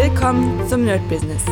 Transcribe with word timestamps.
Willkommen 0.00 0.64
zum 0.68 0.84
Nerd 0.84 1.00
Business. 1.08 1.44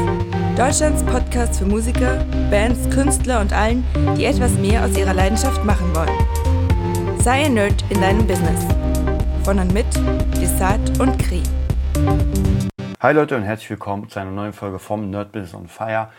Deutschlands 0.56 1.02
Podcast 1.02 1.58
für 1.58 1.66
Musiker, 1.66 2.24
Bands, 2.48 2.88
Künstler 2.90 3.40
und 3.40 3.52
allen, 3.52 3.84
die 4.16 4.24
etwas 4.24 4.52
mehr 4.52 4.84
aus 4.84 4.96
ihrer 4.96 5.14
Leidenschaft 5.14 5.64
machen 5.64 5.92
wollen. 5.96 7.18
Sei 7.18 7.46
ein 7.46 7.54
Nerd 7.54 7.84
in 7.90 8.00
deinem 8.00 8.24
Business. 8.24 8.64
Von 9.42 9.58
und 9.58 9.74
mit 9.74 9.86
Desart 10.40 11.00
und 11.00 11.18
Kri. 11.18 11.42
Hi 13.00 13.12
Leute 13.12 13.36
und 13.36 13.42
herzlich 13.42 13.68
willkommen 13.68 14.08
zu 14.08 14.20
einer 14.20 14.30
neuen 14.30 14.52
Folge 14.52 14.78
vom 14.78 15.10
Nerd 15.10 15.32
Business 15.32 15.52
on 15.52 15.66
Fire. 15.66 16.10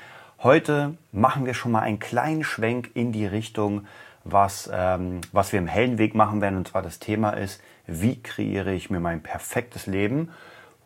Heute 0.43 0.95
machen 1.13 1.45
wir 1.45 1.53
schon 1.53 1.71
mal 1.71 1.79
einen 1.79 1.99
kleinen 1.99 2.43
Schwenk 2.43 2.91
in 2.93 3.13
die 3.13 3.25
Richtung, 3.25 3.87
was, 4.25 4.69
ähm, 4.73 5.21
was 5.31 5.53
wir 5.53 5.59
im 5.59 5.67
hellen 5.67 5.97
Weg 5.97 6.13
machen 6.13 6.41
werden. 6.41 6.57
Und 6.57 6.67
zwar 6.67 6.81
das 6.81 6.99
Thema 6.99 7.29
ist, 7.29 7.61
wie 7.85 8.21
kreiere 8.21 8.73
ich 8.73 8.89
mir 8.89 8.99
mein 8.99 9.23
perfektes 9.23 9.87
Leben 9.87 10.29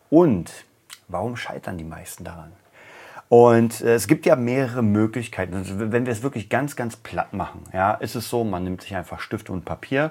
und 0.08 0.52
warum 1.12 1.36
scheitern 1.36 1.78
die 1.78 1.84
meisten 1.84 2.24
daran? 2.24 2.52
Und 3.28 3.80
äh, 3.80 3.94
es 3.94 4.08
gibt 4.08 4.26
ja 4.26 4.36
mehrere 4.36 4.82
Möglichkeiten. 4.82 5.54
Also, 5.54 5.78
wenn 5.78 6.04
wir 6.04 6.12
es 6.12 6.22
wirklich 6.22 6.48
ganz, 6.48 6.76
ganz 6.76 6.96
platt 6.96 7.32
machen, 7.32 7.64
ja, 7.72 7.94
ist 7.94 8.14
es 8.14 8.28
so, 8.28 8.44
man 8.44 8.64
nimmt 8.64 8.82
sich 8.82 8.94
einfach 8.94 9.20
Stifte 9.20 9.52
und 9.52 9.64
Papier 9.64 10.10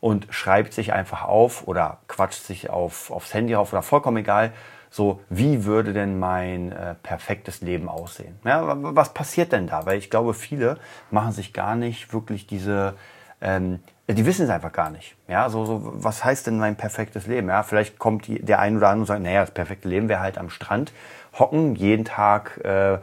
und 0.00 0.26
schreibt 0.30 0.72
sich 0.74 0.92
einfach 0.92 1.24
auf 1.24 1.66
oder 1.66 1.98
quatscht 2.08 2.44
sich 2.44 2.70
auf, 2.70 3.10
aufs 3.10 3.34
Handy 3.34 3.56
auf 3.56 3.72
oder 3.72 3.82
vollkommen 3.82 4.18
egal, 4.18 4.52
so 4.90 5.20
wie 5.28 5.64
würde 5.64 5.92
denn 5.92 6.18
mein 6.18 6.72
äh, 6.72 6.94
perfektes 7.02 7.60
Leben 7.60 7.88
aussehen? 7.88 8.38
Ja, 8.44 8.62
was 8.94 9.12
passiert 9.12 9.52
denn 9.52 9.66
da? 9.66 9.86
Weil 9.86 9.98
ich 9.98 10.10
glaube, 10.10 10.34
viele 10.34 10.78
machen 11.10 11.32
sich 11.32 11.52
gar 11.52 11.74
nicht 11.74 12.12
wirklich 12.12 12.46
diese, 12.46 12.94
ähm, 13.40 13.80
die 14.08 14.24
wissen 14.24 14.44
es 14.44 14.50
einfach 14.50 14.72
gar 14.72 14.90
nicht. 14.90 15.16
Ja, 15.28 15.50
so, 15.50 15.66
so, 15.66 15.82
was 15.84 16.24
heißt 16.24 16.46
denn 16.46 16.58
mein 16.58 16.76
perfektes 16.76 17.26
Leben? 17.26 17.48
Ja, 17.48 17.62
vielleicht 17.62 17.98
kommt 17.98 18.26
die, 18.26 18.40
der 18.40 18.58
ein 18.58 18.76
oder 18.76 18.88
andere 18.88 19.02
und 19.02 19.06
sagt, 19.06 19.22
naja, 19.22 19.42
das 19.42 19.50
perfekte 19.50 19.88
Leben 19.88 20.08
wäre 20.08 20.20
halt 20.20 20.38
am 20.38 20.48
Strand 20.48 20.92
hocken, 21.38 21.74
jeden 21.74 22.04
Tag 22.04 22.58
äh, 22.64 22.98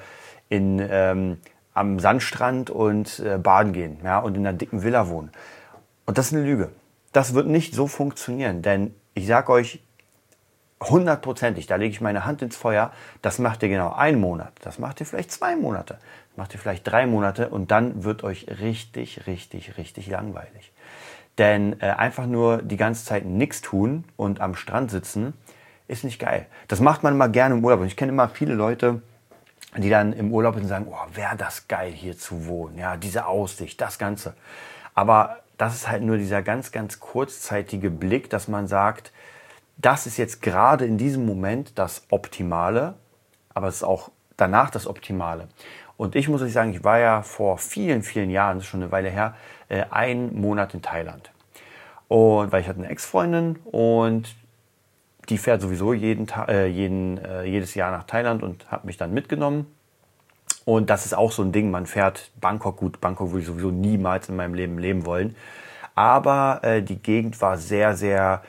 in, 0.50 0.80
ähm, 0.89 1.38
am 1.73 2.00
Sandstrand 2.00 2.69
und 2.69 3.19
äh, 3.19 3.38
baden 3.38 3.73
gehen, 3.73 4.00
ja, 4.03 4.19
und 4.19 4.36
in 4.36 4.45
einer 4.45 4.58
dicken 4.58 4.83
Villa 4.83 5.08
wohnen. 5.08 5.31
Und 6.06 6.17
das 6.17 6.28
ist 6.28 6.33
eine 6.33 6.44
Lüge. 6.44 6.72
Das 7.11 7.33
wird 7.33 7.47
nicht 7.47 7.75
so 7.75 7.88
funktionieren, 7.88 8.61
denn 8.61 8.94
ich 9.13 9.28
sag 9.28 9.50
euch, 9.50 9.81
hundertprozentig, 10.81 11.68
da 11.68 11.76
lege 11.76 11.92
ich 11.92 12.02
meine 12.02 12.26
Hand 12.26 12.42
ins 12.42 12.58
Feuer, 12.58 12.92
das 13.22 13.40
macht 13.40 13.64
ihr 13.64 13.70
genau 13.70 13.94
einen 13.94 14.20
Monat, 14.20 14.52
das 14.62 14.78
macht 14.80 15.00
ihr 15.00 15.06
vielleicht 15.06 15.31
zwei 15.31 15.56
Monate, 15.56 16.00
das 16.30 16.38
macht 16.38 16.54
ihr 16.54 16.59
vielleicht 16.59 16.86
drei 16.88 17.06
Monate 17.06 17.50
und 17.50 17.72
dann 17.72 18.04
wird 18.04 18.23
euch 18.23 18.48
richtig, 18.59 19.26
richtig, 19.28 19.78
richtig 19.78 20.08
langweilig. 20.08 20.73
Denn 21.38 21.80
äh, 21.81 21.88
einfach 21.88 22.26
nur 22.26 22.62
die 22.62 22.78
ganze 22.78 23.06
Zeit 23.06 23.26
nichts 23.26 23.62
tun 23.62 24.06
und 24.16 24.40
am 24.42 24.56
Strand 24.56 24.92
sitzen, 24.92 25.34
ist 25.88 26.03
nicht 26.03 26.20
geil. 26.20 26.46
Das 26.68 26.80
macht 26.80 27.03
man 27.03 27.14
immer 27.14 27.30
gerne 27.30 27.56
im 27.56 27.64
Urlaub. 27.64 27.81
Und 27.81 27.88
ich 27.88 27.98
kenne 27.98 28.12
immer 28.12 28.30
viele 28.30 28.53
Leute, 28.53 29.02
die 29.78 29.90
dann 29.90 30.14
im 30.14 30.31
Urlaub 30.31 30.56
sind 30.56 30.64
und 30.64 30.70
sagen, 30.70 30.88
oh, 30.90 31.16
wäre 31.16 31.36
das 31.36 31.68
geil 31.68 31.92
hier 31.92 32.18
zu 32.18 32.48
wohnen. 32.48 32.78
Ja, 32.78 32.96
diese 32.96 33.26
Aussicht, 33.26 33.81
das 33.81 34.00
Ganze. 34.00 34.34
Aber 34.94 35.40
das 35.58 35.76
ist 35.76 35.90
halt 35.90 36.03
nur 36.03 36.18
dieser 36.18 36.42
ganz, 36.42 36.72
ganz 36.72 37.00
kurzzeitige 37.00 37.90
Blick, 37.90 38.30
dass 38.30 38.48
man 38.48 38.68
sagt, 38.68 39.12
das 39.78 40.08
ist 40.08 40.18
jetzt 40.18 40.42
gerade 40.42 40.86
in 40.86 40.98
diesem 40.98 41.26
Moment 41.26 41.78
das 41.78 42.04
Optimale, 42.09 42.95
aber 43.54 43.68
es 43.68 43.78
ist 43.78 43.84
auch 43.84 44.12
danach 44.38 44.70
das 44.70 44.88
Optimale. 44.88 45.48
Und 45.98 46.16
ich 46.16 46.28
muss 46.28 46.42
euch 46.42 46.54
sagen, 46.54 46.72
ich 46.72 46.84
war 46.84 47.00
ja 47.00 47.22
vor 47.22 47.58
vielen, 47.58 48.03
vielen 48.03 48.30
Jahren, 48.30 48.62
schon 48.62 48.81
eine 48.81 48.92
Weile 48.92 49.09
her, 49.09 49.36
äh, 49.70 49.86
einen 49.90 50.40
Monat 50.40 50.73
in 50.73 50.81
Thailand. 50.81 51.31
Und 52.08 52.52
weil 52.52 52.62
ich 52.62 52.68
hatte 52.68 52.80
eine 52.80 52.90
Ex-Freundin 52.90 53.58
und 53.66 54.36
die 55.30 55.38
fährt 55.38 55.62
sowieso 55.62 55.94
jeden, 55.94 56.28
äh, 56.48 56.68
jeden, 56.68 57.18
äh, 57.18 57.46
jedes 57.46 57.73
Jahr 57.73 57.92
nach 57.92 58.03
Thailand 58.03 58.44
und 58.44 58.70
hat 58.72 58.86
mich 58.86 58.98
dann 58.98 59.14
mitgenommen. 59.14 59.66
Und 60.66 60.90
das 60.90 61.06
ist 61.06 61.16
auch 61.16 61.31
so 61.31 61.44
ein 61.44 61.52
Ding, 61.52 61.72
man 61.72 61.86
fährt 61.86 62.31
Bangkok, 62.40 62.78
gut, 62.78 63.02
Bangkok 63.02 63.31
würde 63.31 63.42
ich 63.42 63.48
sowieso 63.48 63.72
niemals 63.72 64.30
in 64.30 64.35
meinem 64.35 64.53
Leben 64.53 64.78
leben 64.78 65.06
wollen. 65.06 65.35
Aber 65.96 66.59
äh, 66.64 66.81
die 66.81 67.02
Gegend 67.02 67.41
war 67.41 67.58
sehr, 67.58 67.96
sehr 67.96 68.44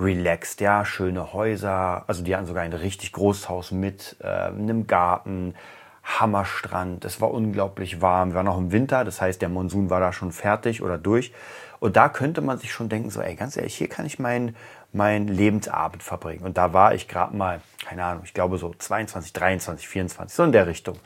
relaxed, 0.00 0.60
ja, 0.60 0.84
schöne 0.84 1.32
Häuser. 1.32 2.04
Also 2.06 2.22
die 2.22 2.34
hatten 2.34 2.46
sogar 2.46 2.62
ein 2.62 2.72
richtig 2.72 3.12
großes 3.12 3.48
Haus 3.48 3.70
mit 3.70 4.16
äh, 4.20 4.26
einem 4.26 4.86
Garten, 4.86 5.54
Hammerstrand. 6.02 7.04
Es 7.04 7.20
war 7.20 7.30
unglaublich 7.30 8.00
warm. 8.00 8.30
Wir 8.30 8.36
waren 8.36 8.46
noch 8.46 8.58
im 8.58 8.72
Winter, 8.72 9.04
das 9.04 9.20
heißt, 9.20 9.40
der 9.42 9.48
Monsun 9.48 9.90
war 9.90 10.00
da 10.00 10.12
schon 10.12 10.32
fertig 10.32 10.82
oder 10.82 10.98
durch. 10.98 11.32
Und 11.78 11.96
da 11.96 12.08
könnte 12.08 12.40
man 12.40 12.58
sich 12.58 12.72
schon 12.72 12.88
denken, 12.88 13.10
so, 13.10 13.20
ey, 13.20 13.34
ganz 13.34 13.56
ehrlich, 13.56 13.74
hier 13.74 13.88
kann 13.88 14.06
ich 14.06 14.18
meinen 14.18 14.56
mein 14.92 15.28
Lebensabend 15.28 16.02
verbringen. 16.02 16.44
Und 16.44 16.58
da 16.58 16.72
war 16.72 16.94
ich 16.94 17.06
gerade 17.06 17.36
mal, 17.36 17.60
keine 17.84 18.04
Ahnung, 18.04 18.22
ich 18.24 18.34
glaube 18.34 18.58
so 18.58 18.74
22, 18.76 19.32
23, 19.32 19.88
24, 19.88 20.34
so 20.34 20.42
in 20.42 20.52
der 20.52 20.66
Richtung. 20.66 20.98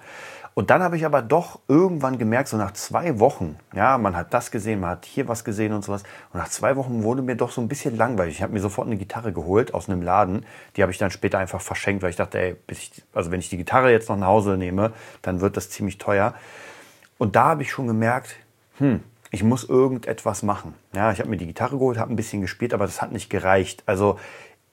Und 0.55 0.71
dann 0.71 0.85
habe 0.85 0.97
ich 0.97 1.05
aber 1.05 1.21
doch 1.21 1.59
irgendwann 1.67 2.17
gemerkt, 2.17 2.49
so 2.49 2.57
nach 2.57 2.73
zwei 2.73 3.19
Wochen, 3.19 3.57
ja, 3.75 3.99
man 3.99 4.15
hat 4.15 4.33
das 4.33 4.53
gesehen, 4.53 4.79
man 4.79 4.91
hat 4.91 5.05
hier 5.05 5.27
was 5.27 5.45
gesehen 5.45 5.73
und 5.73 5.85
sowas. 5.85 6.05
Und 6.33 6.39
nach 6.39 6.49
zwei 6.49 6.77
Wochen 6.77 7.03
wurde 7.03 7.23
mir 7.23 7.35
doch 7.35 7.51
so 7.51 7.61
ein 7.61 7.67
bisschen 7.67 7.97
langweilig. 7.97 8.37
Ich 8.37 8.43
habe 8.43 8.53
mir 8.53 8.61
sofort 8.61 8.87
eine 8.87 8.97
Gitarre 8.97 9.33
geholt 9.33 9.75
aus 9.75 9.89
einem 9.89 10.01
Laden. 10.01 10.47
Die 10.77 10.83
habe 10.83 10.93
ich 10.93 10.99
dann 10.99 11.11
später 11.11 11.39
einfach 11.39 11.61
verschenkt, 11.61 12.05
weil 12.05 12.11
ich 12.11 12.17
dachte, 12.17 12.39
ey, 12.39 12.57
ich, 12.69 13.03
also 13.13 13.33
wenn 13.33 13.41
ich 13.41 13.49
die 13.49 13.57
Gitarre 13.57 13.91
jetzt 13.91 14.09
noch 14.09 14.17
nach 14.17 14.29
Hause 14.29 14.57
nehme, 14.57 14.93
dann 15.23 15.41
wird 15.41 15.57
das 15.57 15.71
ziemlich 15.71 15.99
teuer. 15.99 16.35
Und 17.19 17.35
da 17.35 17.47
habe 17.47 17.63
ich 17.63 17.73
schon 17.73 17.89
gemerkt, 17.89 18.37
hm, 18.79 19.01
ich 19.33 19.43
muss 19.43 19.65
irgendetwas 19.65 20.45
machen. 20.45 20.75
Ja, 20.95 21.11
ich 21.11 21.19
habe 21.19 21.29
mir 21.29 21.37
die 21.37 21.47
Gitarre 21.47 21.79
geholt, 21.79 21.99
habe 21.99 22.13
ein 22.13 22.17
bisschen 22.17 22.41
gespielt, 22.41 22.73
aber 22.73 22.87
das 22.87 23.03
hat 23.03 23.11
nicht 23.11 23.29
gereicht. 23.29 23.83
Also 23.87 24.21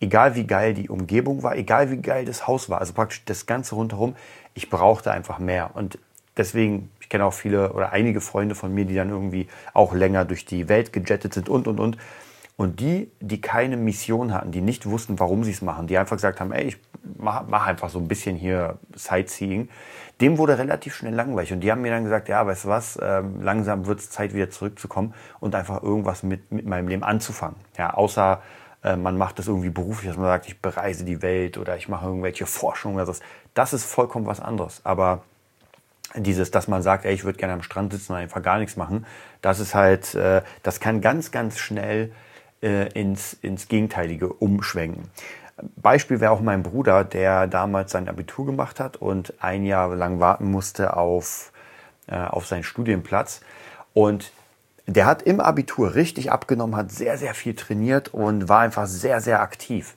egal 0.02 0.36
wie 0.36 0.46
geil 0.46 0.74
die 0.74 0.90
Umgebung 0.90 1.44
war, 1.44 1.56
egal 1.56 1.92
wie 1.92 1.98
geil 1.98 2.26
das 2.26 2.48
Haus 2.48 2.70
war, 2.70 2.80
also 2.80 2.92
praktisch 2.94 3.24
das 3.26 3.46
Ganze 3.46 3.76
rundherum, 3.76 4.16
ich 4.54 4.70
brauchte 4.70 5.12
einfach 5.12 5.40
mehr. 5.40 5.72
Und 5.76 5.98
deswegen, 6.36 6.90
ich 7.00 7.08
kenne 7.08 7.24
auch 7.24 7.34
viele 7.34 7.72
oder 7.74 7.92
einige 7.92 8.20
Freunde 8.20 8.56
von 8.56 8.74
mir, 8.74 8.86
die 8.86 8.96
dann 8.96 9.10
irgendwie 9.10 9.48
auch 9.74 9.94
länger 9.94 10.26
durch 10.26 10.46
die 10.46 10.68
Welt 10.68 10.92
gejettet 10.92 11.34
sind 11.34 11.48
und, 11.48 11.68
und, 11.68 11.80
und. 11.80 11.98
Und 12.58 12.80
die, 12.80 13.10
die 13.20 13.42
keine 13.42 13.78
Mission 13.78 14.34
hatten, 14.34 14.52
die 14.52 14.62
nicht 14.62 14.86
wussten, 14.86 15.20
warum 15.20 15.44
sie 15.44 15.52
es 15.52 15.62
machen, 15.62 15.88
die 15.88 15.98
einfach 15.98 16.18
gesagt 16.18 16.40
haben, 16.40 16.52
ey, 16.52 16.66
ich 16.66 16.78
mache 17.18 17.46
mach 17.48 17.66
einfach 17.66 17.90
so 17.90 17.98
ein 17.98 18.08
bisschen 18.08 18.36
hier 18.36 18.78
Sightseeing, 18.94 19.70
dem 20.20 20.38
wurde 20.38 20.60
relativ 20.60 20.94
schnell 20.94 21.16
langweilig. 21.16 21.54
Und 21.54 21.62
die 21.62 21.72
haben 21.72 21.82
mir 21.82 21.92
dann 21.92 22.04
gesagt, 22.04 22.30
ja, 22.30 22.46
weißt 22.46 22.66
du 22.66 22.68
was, 22.68 23.00
ähm, 23.02 23.42
langsam 23.42 23.88
wird 23.88 24.00
es 24.00 24.12
Zeit, 24.12 24.36
wieder 24.36 24.52
zurückzukommen 24.52 25.16
und 25.40 25.56
einfach 25.56 25.82
irgendwas 25.82 26.22
mit, 26.22 26.52
mit 26.52 26.68
meinem 26.68 26.88
Leben 26.88 27.04
anzufangen. 27.04 27.56
Ja, 27.78 27.96
außer 27.96 28.42
äh, 28.84 28.96
man 28.96 29.18
macht 29.18 29.40
das 29.40 29.48
irgendwie 29.48 29.70
beruflich, 29.70 30.10
dass 30.10 30.18
man 30.18 30.28
sagt, 30.28 30.48
ich 30.48 30.60
bereise 30.60 31.06
die 31.06 31.22
Welt 31.22 31.58
oder 31.58 31.78
ich 31.78 31.88
mache 31.88 32.06
irgendwelche 32.06 32.46
Forschungen 32.46 32.96
oder 32.96 33.06
so. 33.06 33.14
Das 33.54 33.74
ist 33.74 33.86
vollkommen 33.86 34.26
was 34.26 34.40
anderes. 34.40 34.82
Aber 34.84 35.24
dieses, 36.16 36.52
dass 36.52 36.68
man 36.68 36.82
sagt, 36.82 37.06
ey, 37.06 37.14
ich 37.14 37.24
würde 37.24 37.38
gerne 37.38 37.54
am 37.54 37.64
Strand 37.64 37.94
sitzen 37.94 38.14
und 38.14 38.20
einfach 38.20 38.42
gar 38.42 38.58
nichts 38.58 38.76
machen, 38.76 39.06
das 39.42 39.60
ist 39.60 39.76
halt, 39.76 40.16
äh, 40.16 40.42
das 40.64 40.80
kann 40.80 41.02
ganz, 41.02 41.32
ganz 41.32 41.60
schnell 41.60 42.12
äh, 42.62 42.92
ins, 42.94 43.34
ins 43.34 43.68
Gegenteilige 43.68 44.28
umschwenken. 44.28 45.10
Beispiel 45.76 46.20
wäre 46.20 46.32
auch 46.32 46.42
mein 46.42 46.64
Bruder, 46.64 47.04
der 47.04 47.46
damals 47.46 47.92
sein 47.92 48.10
Abitur 48.10 48.48
gemacht 48.48 48.80
hat 48.80 48.98
und 48.98 49.34
ein 49.42 49.64
Jahr 49.64 49.96
lang 49.96 50.20
warten 50.20 50.50
musste 50.50 50.98
auf, 50.98 51.52
auf 52.08 52.48
seinen 52.48 52.64
Studienplatz. 52.64 53.42
Und 53.94 54.32
der 54.96 55.06
hat 55.06 55.22
im 55.22 55.40
Abitur 55.40 55.96
richtig 55.96 56.32
abgenommen, 56.32 56.76
hat 56.76 56.92
sehr, 56.92 57.18
sehr 57.18 57.34
viel 57.34 57.56
trainiert 57.56 58.14
und 58.14 58.50
war 58.50 58.60
einfach 58.62 58.88
sehr, 58.88 59.22
sehr 59.22 59.42
aktiv. 59.42 59.96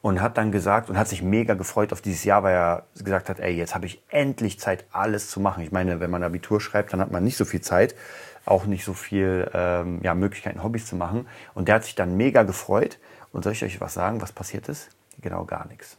Und 0.00 0.22
hat 0.22 0.38
dann 0.38 0.52
gesagt 0.52 0.88
und 0.88 0.96
hat 0.96 1.08
sich 1.08 1.22
mega 1.22 1.54
gefreut 1.54 1.92
auf 1.92 2.00
dieses 2.00 2.22
Jahr, 2.22 2.44
weil 2.44 2.54
er 2.54 2.84
gesagt 2.94 3.28
hat, 3.28 3.40
ey, 3.40 3.52
jetzt 3.52 3.74
habe 3.74 3.86
ich 3.86 4.00
endlich 4.08 4.60
Zeit, 4.60 4.84
alles 4.92 5.28
zu 5.28 5.40
machen. 5.40 5.64
Ich 5.64 5.72
meine, 5.72 5.98
wenn 5.98 6.10
man 6.10 6.22
Abitur 6.22 6.60
schreibt, 6.60 6.92
dann 6.92 7.00
hat 7.00 7.10
man 7.10 7.24
nicht 7.24 7.36
so 7.36 7.44
viel 7.44 7.62
Zeit, 7.62 7.96
auch 8.44 8.64
nicht 8.64 8.84
so 8.84 8.94
viel 8.94 9.50
ähm, 9.52 9.98
ja, 10.02 10.14
Möglichkeiten, 10.14 10.62
Hobbys 10.62 10.86
zu 10.86 10.94
machen. 10.94 11.26
Und 11.54 11.66
der 11.66 11.74
hat 11.76 11.84
sich 11.84 11.96
dann 11.96 12.16
mega 12.16 12.44
gefreut. 12.44 12.98
Und 13.32 13.42
soll 13.42 13.52
ich 13.52 13.64
euch 13.64 13.80
was 13.80 13.94
sagen, 13.94 14.22
was 14.22 14.30
passiert 14.30 14.68
ist? 14.68 14.88
Genau 15.20 15.44
gar 15.44 15.66
nichts. 15.66 15.98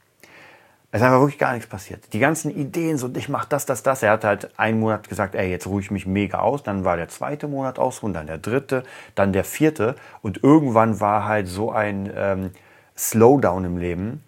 Es 0.91 1.01
ist 1.01 1.05
einfach 1.05 1.19
wirklich 1.19 1.37
gar 1.37 1.53
nichts 1.53 1.69
passiert. 1.69 2.13
Die 2.13 2.19
ganzen 2.19 2.49
Ideen, 2.49 2.97
so 2.97 3.11
ich 3.15 3.29
mach 3.29 3.45
das, 3.45 3.67
das, 3.67 3.83
das. 3.83 4.01
Er 4.01 4.11
hat 4.11 4.23
halt 4.23 4.59
einen 4.59 4.79
Monat 4.79 5.07
gesagt, 5.07 5.35
ey, 5.35 5.47
jetzt 5.49 5.67
ruhe 5.67 5.81
ich 5.81 5.91
mich 5.91 6.07
mega 6.07 6.39
aus. 6.39 6.63
Dann 6.63 6.83
war 6.83 6.97
der 6.97 7.09
zweite 7.09 7.47
Monat 7.47 7.77
ausruhen, 7.77 8.13
dann 8.13 8.25
der 8.25 8.39
dritte, 8.39 8.83
dann 9.13 9.31
der 9.31 9.43
vierte. 9.43 9.95
Und 10.23 10.43
irgendwann 10.43 10.99
war 10.99 11.25
halt 11.25 11.47
so 11.47 11.71
ein 11.71 12.11
ähm, 12.15 12.51
Slowdown 12.97 13.65
im 13.65 13.77
Leben, 13.77 14.23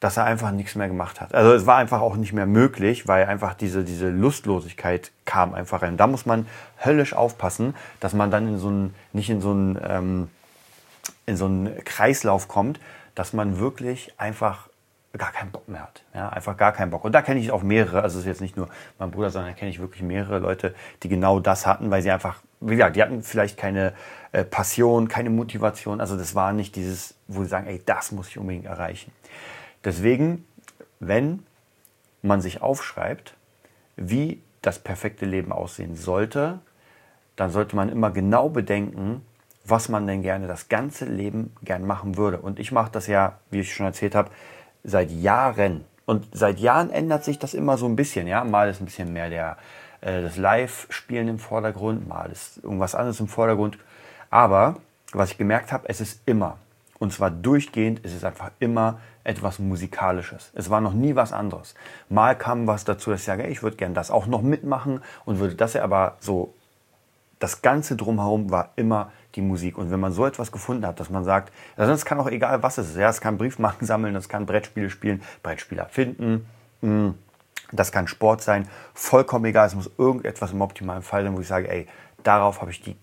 dass 0.00 0.16
er 0.16 0.24
einfach 0.24 0.52
nichts 0.52 0.74
mehr 0.74 0.88
gemacht 0.88 1.20
hat. 1.20 1.34
Also 1.34 1.52
es 1.52 1.66
war 1.66 1.76
einfach 1.76 2.00
auch 2.00 2.16
nicht 2.16 2.32
mehr 2.32 2.46
möglich, 2.46 3.06
weil 3.06 3.26
einfach 3.26 3.52
diese, 3.52 3.84
diese 3.84 4.08
Lustlosigkeit 4.08 5.12
kam 5.26 5.52
einfach 5.52 5.82
rein. 5.82 5.98
Da 5.98 6.06
muss 6.06 6.24
man 6.24 6.46
höllisch 6.82 7.12
aufpassen, 7.12 7.74
dass 8.00 8.14
man 8.14 8.30
dann 8.30 8.48
in 8.48 8.58
so 8.58 8.68
einen, 8.68 8.94
nicht 9.12 9.28
in 9.28 9.42
so 9.42 9.50
einen, 9.50 9.78
ähm, 9.86 10.28
in 11.26 11.36
so 11.36 11.44
einen 11.44 11.84
Kreislauf 11.84 12.48
kommt, 12.48 12.80
dass 13.14 13.34
man 13.34 13.58
wirklich 13.58 14.14
einfach 14.16 14.70
gar 15.18 15.32
keinen 15.32 15.50
Bock 15.50 15.68
mehr 15.68 15.82
hat. 15.82 16.04
Ja, 16.14 16.28
einfach 16.28 16.56
gar 16.56 16.72
keinen 16.72 16.90
Bock. 16.90 17.04
Und 17.04 17.12
da 17.12 17.22
kenne 17.22 17.40
ich 17.40 17.50
auch 17.50 17.62
mehrere, 17.62 18.02
also 18.02 18.18
es 18.18 18.24
ist 18.24 18.28
jetzt 18.28 18.40
nicht 18.40 18.56
nur 18.56 18.68
mein 18.98 19.10
Bruder, 19.10 19.30
sondern 19.30 19.52
da 19.52 19.58
kenne 19.58 19.70
ich 19.70 19.80
wirklich 19.80 20.02
mehrere 20.02 20.38
Leute, 20.38 20.74
die 21.02 21.08
genau 21.08 21.40
das 21.40 21.66
hatten, 21.66 21.90
weil 21.90 22.02
sie 22.02 22.10
einfach, 22.10 22.42
wie 22.60 22.76
gesagt, 22.76 22.96
die 22.96 23.02
hatten 23.02 23.22
vielleicht 23.22 23.56
keine 23.56 23.92
äh, 24.32 24.44
Passion, 24.44 25.08
keine 25.08 25.30
Motivation. 25.30 26.00
Also 26.00 26.16
das 26.16 26.34
war 26.34 26.52
nicht 26.52 26.76
dieses, 26.76 27.14
wo 27.26 27.42
sie 27.42 27.48
sagen, 27.48 27.66
ey, 27.66 27.82
das 27.84 28.12
muss 28.12 28.28
ich 28.28 28.38
unbedingt 28.38 28.66
erreichen. 28.66 29.10
Deswegen, 29.84 30.46
wenn 31.00 31.44
man 32.22 32.40
sich 32.40 32.62
aufschreibt, 32.62 33.34
wie 33.96 34.42
das 34.62 34.78
perfekte 34.78 35.26
Leben 35.26 35.52
aussehen 35.52 35.96
sollte, 35.96 36.60
dann 37.36 37.50
sollte 37.50 37.74
man 37.74 37.88
immer 37.88 38.10
genau 38.10 38.48
bedenken, 38.48 39.22
was 39.64 39.88
man 39.88 40.06
denn 40.06 40.22
gerne 40.22 40.46
das 40.46 40.68
ganze 40.68 41.04
Leben 41.04 41.54
gern 41.62 41.86
machen 41.86 42.16
würde. 42.16 42.38
Und 42.38 42.58
ich 42.58 42.72
mache 42.72 42.90
das 42.92 43.06
ja, 43.06 43.38
wie 43.50 43.60
ich 43.60 43.74
schon 43.74 43.86
erzählt 43.86 44.14
habe, 44.14 44.30
seit 44.84 45.10
Jahren. 45.10 45.84
Und 46.06 46.26
seit 46.32 46.58
Jahren 46.58 46.90
ändert 46.90 47.24
sich 47.24 47.38
das 47.38 47.54
immer 47.54 47.76
so 47.76 47.86
ein 47.86 47.96
bisschen. 47.96 48.26
Ja, 48.26 48.44
mal 48.44 48.68
ist 48.68 48.80
ein 48.80 48.86
bisschen 48.86 49.12
mehr 49.12 49.30
der 49.30 49.56
äh, 50.00 50.22
das 50.22 50.36
Live-Spielen 50.36 51.28
im 51.28 51.38
Vordergrund, 51.38 52.08
mal 52.08 52.30
ist 52.30 52.62
irgendwas 52.62 52.94
anderes 52.94 53.20
im 53.20 53.28
Vordergrund. 53.28 53.78
Aber 54.30 54.76
was 55.12 55.32
ich 55.32 55.38
gemerkt 55.38 55.72
habe, 55.72 55.88
es 55.88 56.00
ist 56.00 56.22
immer, 56.26 56.58
und 56.98 57.12
zwar 57.12 57.30
durchgehend, 57.30 58.00
es 58.04 58.14
ist 58.14 58.24
einfach 58.24 58.50
immer 58.60 59.00
etwas 59.24 59.58
Musikalisches. 59.58 60.50
Es 60.54 60.70
war 60.70 60.80
noch 60.80 60.94
nie 60.94 61.14
was 61.14 61.32
anderes. 61.32 61.74
Mal 62.08 62.36
kam 62.36 62.66
was 62.66 62.84
dazu, 62.84 63.10
dass 63.10 63.20
ich 63.20 63.26
sage, 63.26 63.46
ich 63.46 63.62
würde 63.62 63.76
gerne 63.76 63.94
das 63.94 64.10
auch 64.10 64.26
noch 64.26 64.42
mitmachen 64.42 65.02
und 65.24 65.38
würde 65.38 65.54
das 65.54 65.74
ja 65.74 65.82
aber 65.82 66.16
so, 66.20 66.54
das 67.40 67.62
Ganze 67.62 67.96
drumherum 67.96 68.50
war 68.50 68.70
immer 68.76 69.10
die 69.34 69.40
Musik. 69.40 69.76
Und 69.76 69.90
wenn 69.90 69.98
man 69.98 70.12
so 70.12 70.26
etwas 70.26 70.52
gefunden 70.52 70.86
hat, 70.86 71.00
dass 71.00 71.10
man 71.10 71.24
sagt, 71.24 71.52
also 71.76 71.92
es 71.92 72.04
kann 72.04 72.20
auch 72.20 72.28
egal 72.28 72.62
was 72.62 72.78
es 72.78 72.90
ist, 72.90 72.96
ja, 72.96 73.08
es 73.08 73.20
kann 73.20 73.38
Briefmarken 73.38 73.86
sammeln, 73.86 74.14
es 74.14 74.28
kann 74.28 74.46
Brettspiele 74.46 74.90
spielen, 74.90 75.22
Brettspieler 75.42 75.86
finden, 75.86 76.46
hm, 76.82 77.14
das 77.72 77.92
kann 77.92 78.06
Sport 78.06 78.42
sein, 78.42 78.68
vollkommen 78.94 79.46
egal, 79.46 79.66
es 79.66 79.74
muss 79.74 79.90
irgendetwas 79.96 80.52
im 80.52 80.60
optimalen 80.60 81.02
Fall 81.02 81.24
sein, 81.24 81.36
wo 81.36 81.40
ich 81.40 81.48
sage, 81.48 81.70
ey, 81.70 81.86
darauf 82.22 82.60
habe 82.60 82.70
ich 82.70 82.82
die, 82.82 82.96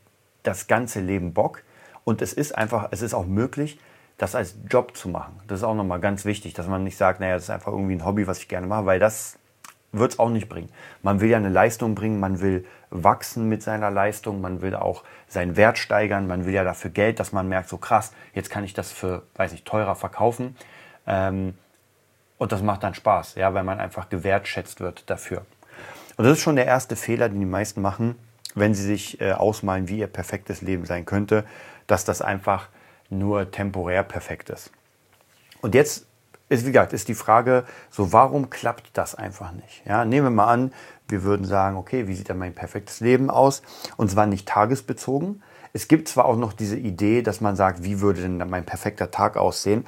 das 0.44 0.68
ganze 0.68 1.00
Leben 1.00 1.34
Bock. 1.34 1.64
Und 2.04 2.22
es 2.22 2.32
ist 2.32 2.56
einfach, 2.56 2.90
es 2.92 3.02
ist 3.02 3.14
auch 3.14 3.26
möglich, 3.26 3.80
das 4.18 4.36
als 4.36 4.56
Job 4.70 4.96
zu 4.96 5.10
machen. 5.10 5.40
Das 5.48 5.60
ist 5.60 5.64
auch 5.64 5.76
nochmal 5.76 6.00
ganz 6.00 6.26
wichtig, 6.26 6.54
dass 6.54 6.68
man 6.68 6.84
nicht 6.84 6.98
sagt, 6.98 7.20
naja, 7.20 7.36
das 7.36 7.44
ist 7.44 7.50
einfach 7.50 7.72
irgendwie 7.72 7.96
ein 7.96 8.06
Hobby, 8.06 8.28
was 8.28 8.40
ich 8.40 8.48
gerne 8.48 8.68
mache, 8.68 8.86
weil 8.86 9.00
das 9.00 9.38
wird 9.92 10.14
es 10.14 10.20
auch 10.20 10.30
nicht 10.30 10.50
bringen. 10.50 10.70
Man 11.02 11.22
will 11.22 11.30
ja 11.30 11.38
eine 11.38 11.50
Leistung 11.50 11.96
bringen, 11.96 12.20
man 12.20 12.42
will 12.42 12.66
wachsen 12.90 13.50
mit 13.50 13.64
seiner 13.64 13.92
Leistung, 13.92 14.42
man 14.42 14.62
will 14.62 14.76
auch 14.76 15.04
seinen 15.28 15.56
Wert 15.56 15.78
steigern, 15.78 16.28
man 16.28 16.46
will 16.46 16.54
ja 16.54 16.64
dafür 16.64 16.92
Geld, 16.92 17.20
dass 17.20 17.32
man 17.32 17.48
merkt, 17.48 17.70
so 17.70 17.78
krass, 17.78 18.14
jetzt 18.34 18.50
kann 18.50 18.64
ich 18.64 18.74
das 18.74 18.92
für, 18.92 19.24
weiß 19.36 19.54
ich, 19.54 19.64
teurer 19.64 19.96
verkaufen. 19.96 20.56
Ähm, 21.06 21.56
und 22.38 22.52
das 22.52 22.62
macht 22.62 22.84
dann 22.84 22.94
Spaß, 22.94 23.36
ja, 23.36 23.54
weil 23.54 23.64
man 23.64 23.80
einfach 23.80 24.10
gewertschätzt 24.10 24.80
wird 24.80 25.10
dafür. 25.10 25.46
Und 26.18 26.26
das 26.26 26.38
ist 26.38 26.44
schon 26.44 26.56
der 26.56 26.66
erste 26.66 26.96
Fehler, 26.96 27.30
den 27.30 27.40
die 27.40 27.46
meisten 27.46 27.82
machen, 27.82 28.16
wenn 28.56 28.74
sie 28.74 28.84
sich 28.84 29.22
äh, 29.22 29.34
ausmalen, 29.34 29.88
wie 29.88 30.00
ihr 30.00 30.08
perfektes 30.08 30.62
Leben 30.62 30.86
sein 30.86 31.06
könnte, 31.06 31.46
dass 31.86 32.06
das 32.06 32.22
einfach 32.22 32.70
nur 33.10 33.52
temporär 33.52 34.04
perfekt 34.04 34.50
ist. 34.50 34.72
Und 35.62 35.76
jetzt 35.76 36.07
ist, 36.50 36.66
wie 36.66 36.72
gesagt, 36.72 36.94
ist 36.94 37.08
die 37.08 37.16
Frage, 37.16 37.66
so 37.90 38.14
warum 38.14 38.50
klappt 38.50 38.90
das 38.94 39.16
einfach 39.16 39.52
nicht? 39.52 39.84
Ja, 39.86 40.06
nehmen 40.06 40.28
wir 40.28 40.32
mal 40.32 40.48
an, 40.48 40.74
wir 41.08 41.24
würden 41.24 41.46
sagen, 41.46 41.78
okay, 41.78 42.08
wie 42.08 42.16
sieht 42.16 42.30
denn 42.30 42.38
mein 42.38 42.54
perfektes 42.54 43.00
Leben 43.00 43.30
aus? 43.30 43.62
Und 43.98 44.12
zwar 44.12 44.26
nicht 44.26 44.48
tagesbezogen, 44.48 45.44
es 45.74 45.88
gibt 45.88 46.08
zwar 46.08 46.26
auch 46.26 46.36
noch 46.36 46.54
diese 46.54 46.78
Idee, 46.78 47.22
dass 47.22 47.42
man 47.42 47.56
sagt, 47.56 47.84
wie 47.84 48.02
würde 48.02 48.22
denn 48.22 48.38
mein 48.38 48.66
perfekter 48.66 49.12
Tag 49.12 49.38
aussehen, 49.38 49.86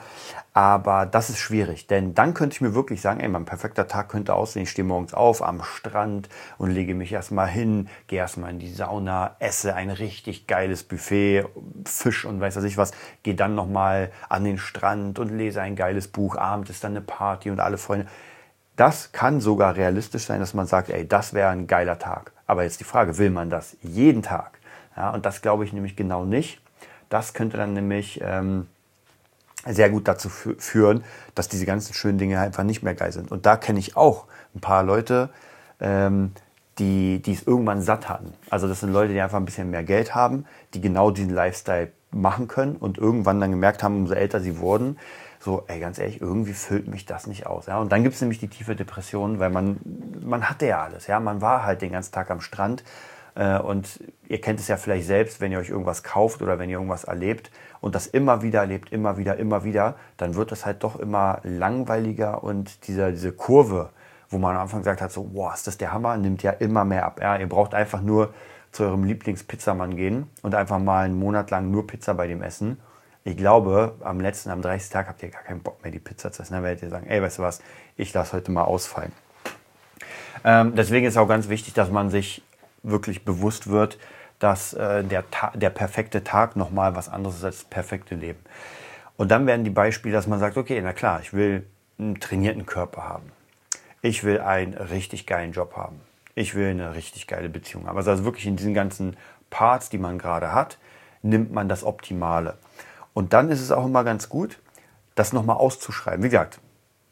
aber 0.54 1.06
das 1.06 1.30
ist 1.30 1.40
schwierig, 1.40 1.88
denn 1.88 2.14
dann 2.16 2.34
könnte 2.34 2.56
ich 2.56 2.62
mir 2.62 2.74
wirklich 2.74 3.02
sagen, 3.02 3.20
ey, 3.20 3.28
mein 3.28 3.46
perfekter 3.46 3.88
Tag 3.88 4.10
könnte 4.10 4.34
aussehen, 4.34 4.64
ich 4.64 4.72
stehe 4.72 4.86
morgens 4.86 5.14
auf 5.14 5.42
am 5.42 5.64
Strand 5.64 6.28
und 6.58 6.72
lege 6.72 6.96
mich 6.96 7.14
erstmal 7.14 7.48
hin, 7.48 7.88
gehe 8.08 8.20
erstmal 8.20 8.52
in 8.52 8.60
die 8.60 8.72
Sauna, 8.74 9.36
esse 9.40 9.76
ein 9.76 9.90
richtig 9.90 10.48
geiles 10.48 10.84
Buffet, 10.84 11.46
Fisch 11.86 12.26
und 12.26 12.42
weiß 12.42 12.56
was 12.56 12.64
ich 12.64 12.78
was, 12.78 12.92
gehe 13.24 13.36
dann 13.36 13.56
nochmal 13.56 14.12
an 14.28 14.44
den 14.44 14.58
Strand 14.58 15.20
und 15.20 15.30
lese 15.30 15.62
ein 15.62 15.76
geiles 15.76 16.08
Buch, 16.08 16.36
abends 16.36 16.70
ist 16.70 16.84
dann 16.84 16.92
eine 16.92 17.02
Party 17.02 17.52
und 17.52 17.60
alle 17.60 17.78
Freunde. 17.78 18.08
Das 18.76 19.12
kann 19.12 19.42
sogar 19.42 19.76
realistisch 19.76 20.24
sein, 20.24 20.40
dass 20.40 20.54
man 20.54 20.66
sagt, 20.66 20.90
ey, 20.90 21.08
das 21.08 21.34
wäre 21.34 21.50
ein 21.50 21.68
geiler 21.68 22.00
Tag. 22.00 22.32
Aber 22.48 22.64
jetzt 22.64 22.80
die 22.80 22.86
Frage, 22.86 23.18
will 23.18 23.30
man 23.30 23.50
das 23.50 23.76
jeden 23.82 24.24
Tag? 24.24 24.59
Ja, 25.00 25.12
und 25.12 25.26
das 25.26 25.42
glaube 25.42 25.64
ich 25.64 25.72
nämlich 25.72 25.96
genau 25.96 26.26
nicht. 26.26 26.62
Das 27.08 27.34
könnte 27.34 27.58
dann 27.58 27.74
nämlich 27.74 28.20
ähm, 28.22 28.68
sehr 29.66 29.90
gut 29.90 30.08
dazu 30.08 30.30
führen, 30.30 31.04
dass 31.36 31.48
diese 31.48 31.66
ganzen 31.66 31.94
schönen 31.94 32.18
Dinge 32.18 32.40
einfach 32.40 32.64
nicht 32.64 32.84
mehr 32.84 32.96
geil 32.96 33.14
sind. 33.14 33.32
Und 33.32 33.46
da 33.46 33.56
kenne 33.56 33.80
ich 33.80 33.96
auch 33.96 34.26
ein 34.54 34.60
paar 34.60 34.84
Leute, 34.84 35.30
ähm, 35.80 36.34
die, 36.80 37.22
die 37.22 37.34
es 37.34 37.48
irgendwann 37.48 37.82
satt 37.82 38.10
hatten. 38.10 38.34
Also 38.50 38.68
das 38.68 38.82
sind 38.82 38.92
Leute, 38.92 39.14
die 39.14 39.22
einfach 39.22 39.38
ein 39.38 39.46
bisschen 39.46 39.72
mehr 39.72 39.84
Geld 39.84 40.16
haben, 40.16 40.46
die 40.74 40.82
genau 40.82 41.12
diesen 41.12 41.34
Lifestyle 41.34 41.92
machen 42.12 42.48
können 42.48 42.76
und 42.76 42.98
irgendwann 42.98 43.40
dann 43.40 43.52
gemerkt 43.52 43.84
haben, 43.84 43.96
umso 43.96 44.14
älter 44.14 44.42
sie 44.42 44.60
wurden, 44.60 44.98
so, 45.40 45.64
ey, 45.68 45.80
ganz 45.80 45.98
ehrlich, 46.00 46.20
irgendwie 46.20 46.54
füllt 46.54 46.88
mich 46.88 47.06
das 47.06 47.26
nicht 47.26 47.48
aus. 47.48 47.68
Ja? 47.68 47.80
Und 47.80 47.92
dann 47.94 48.04
gibt 48.04 48.16
es 48.16 48.22
nämlich 48.22 48.40
die 48.40 48.50
tiefe 48.50 48.76
Depression, 48.76 49.40
weil 49.40 49.50
man, 49.50 49.80
man 50.22 50.50
hatte 50.50 50.66
ja 50.66 50.84
alles. 50.84 51.08
Ja? 51.08 51.20
Man 51.22 51.40
war 51.40 51.64
halt 51.64 51.82
den 51.82 51.94
ganzen 51.94 52.12
Tag 52.12 52.30
am 52.30 52.42
Strand 52.42 52.84
und 53.36 54.00
ihr 54.28 54.42
kennt 54.42 54.60
es 54.60 54.68
ja 54.68 54.78
vielleicht 54.78 55.08
selbst, 55.08 55.40
wenn 55.40 55.52
ihr 55.52 55.60
euch 55.60 55.70
irgendwas 55.70 56.04
kauft 56.04 56.42
oder 56.42 56.60
wenn 56.60 56.70
ihr 56.70 56.78
irgendwas 56.78 57.06
erlebt 57.06 57.52
und 57.82 57.96
das 57.96 58.08
immer 58.08 58.42
wieder 58.42 58.62
erlebt, 58.62 58.92
immer 58.92 59.18
wieder, 59.18 59.38
immer 59.38 59.64
wieder, 59.64 59.96
dann 60.18 60.36
wird 60.36 60.52
es 60.52 60.66
halt 60.66 60.84
doch 60.84 61.00
immer 61.00 61.40
langweiliger 61.44 62.44
und 62.44 62.88
dieser, 62.88 63.12
diese 63.12 63.32
Kurve, 63.32 63.90
wo 64.30 64.38
man 64.38 64.56
am 64.56 64.64
Anfang 64.64 64.80
gesagt 64.80 65.02
hat, 65.02 65.12
so, 65.12 65.24
boah, 65.24 65.54
ist 65.54 65.68
das 65.68 65.78
der 65.78 65.92
Hammer, 65.92 66.18
nimmt 66.18 66.44
ja 66.44 66.52
immer 66.52 66.86
mehr 66.86 67.06
ab. 67.06 67.20
Ja, 67.22 67.38
ihr 67.38 67.48
braucht 67.48 67.74
einfach 67.74 68.02
nur 68.02 68.34
zu 68.72 68.84
eurem 68.84 69.04
Lieblingspizzamann 69.04 69.96
gehen 69.96 70.30
und 70.42 70.54
einfach 70.56 70.80
mal 70.80 71.06
einen 71.06 71.18
Monat 71.18 71.50
lang 71.52 71.72
nur 71.72 71.88
Pizza 71.88 72.14
bei 72.14 72.28
dem 72.28 72.42
essen. 72.42 72.80
Ich 73.24 73.36
glaube, 73.36 73.96
am 74.02 74.20
letzten, 74.20 74.50
am 74.50 74.62
30. 74.62 74.92
Tag 74.92 75.08
habt 75.08 75.22
ihr 75.24 75.30
gar 75.30 75.44
keinen 75.44 75.62
Bock 75.62 75.82
mehr, 75.84 75.92
die 75.92 76.00
Pizza 76.00 76.32
zu 76.32 76.42
essen. 76.42 76.54
Dann 76.54 76.64
werdet 76.64 76.84
ihr 76.84 76.90
sagen, 76.90 77.08
ey, 77.08 77.22
weißt 77.22 77.40
du 77.40 77.44
was, 77.44 77.62
ich 77.98 78.14
lasse 78.14 78.34
heute 78.34 78.52
mal 78.52 78.64
ausfallen. 78.64 79.12
Ähm, 80.44 80.76
deswegen 80.76 81.06
ist 81.06 81.18
auch 81.18 81.28
ganz 81.28 81.50
wichtig, 81.50 81.74
dass 81.74 81.92
man 81.92 82.10
sich 82.10 82.44
wirklich 82.84 83.26
bewusst 83.26 83.68
wird, 83.68 83.98
dass 84.40 84.74
äh, 84.74 85.04
der, 85.04 85.24
der 85.54 85.70
perfekte 85.70 86.24
Tag 86.24 86.56
nochmal 86.56 86.96
was 86.96 87.10
anderes 87.10 87.38
ist 87.38 87.44
als 87.44 87.58
das 87.58 87.66
perfekte 87.66 88.16
Leben. 88.16 88.40
Und 89.18 89.32
dann 89.32 89.46
werden 89.48 89.66
die 89.66 89.70
Beispiele, 89.70 90.14
dass 90.14 90.28
man 90.28 90.40
sagt, 90.40 90.58
okay, 90.58 90.80
na 90.82 90.94
klar, 90.94 91.20
ich 91.22 91.34
will 91.34 91.66
einen 91.98 92.20
trainierten 92.20 92.66
Körper 92.66 93.04
haben. 93.04 93.32
Ich 94.02 94.24
will 94.24 94.40
einen 94.40 94.74
richtig 94.76 95.26
geilen 95.26 95.52
Job 95.52 95.76
haben. 95.76 96.00
Ich 96.36 96.56
will 96.56 96.70
eine 96.70 96.96
richtig 96.96 97.28
geile 97.28 97.50
Beziehung 97.50 97.86
haben. 97.86 97.98
Also, 97.98 98.12
also 98.12 98.24
wirklich 98.24 98.46
in 98.46 98.56
diesen 98.56 98.74
ganzen 98.74 99.18
Parts, 99.50 99.90
die 99.90 99.98
man 99.98 100.18
gerade 100.18 100.54
hat, 100.54 100.78
nimmt 101.22 101.52
man 101.52 101.68
das 101.68 101.84
Optimale. 101.84 102.58
Und 103.14 103.34
dann 103.34 103.50
ist 103.50 103.60
es 103.60 103.72
auch 103.72 103.86
immer 103.86 104.06
ganz 104.06 104.30
gut, 104.30 104.60
das 105.16 105.34
nochmal 105.34 105.58
auszuschreiben. 105.58 106.24
Wie 106.24 106.30
gesagt, 106.30 106.62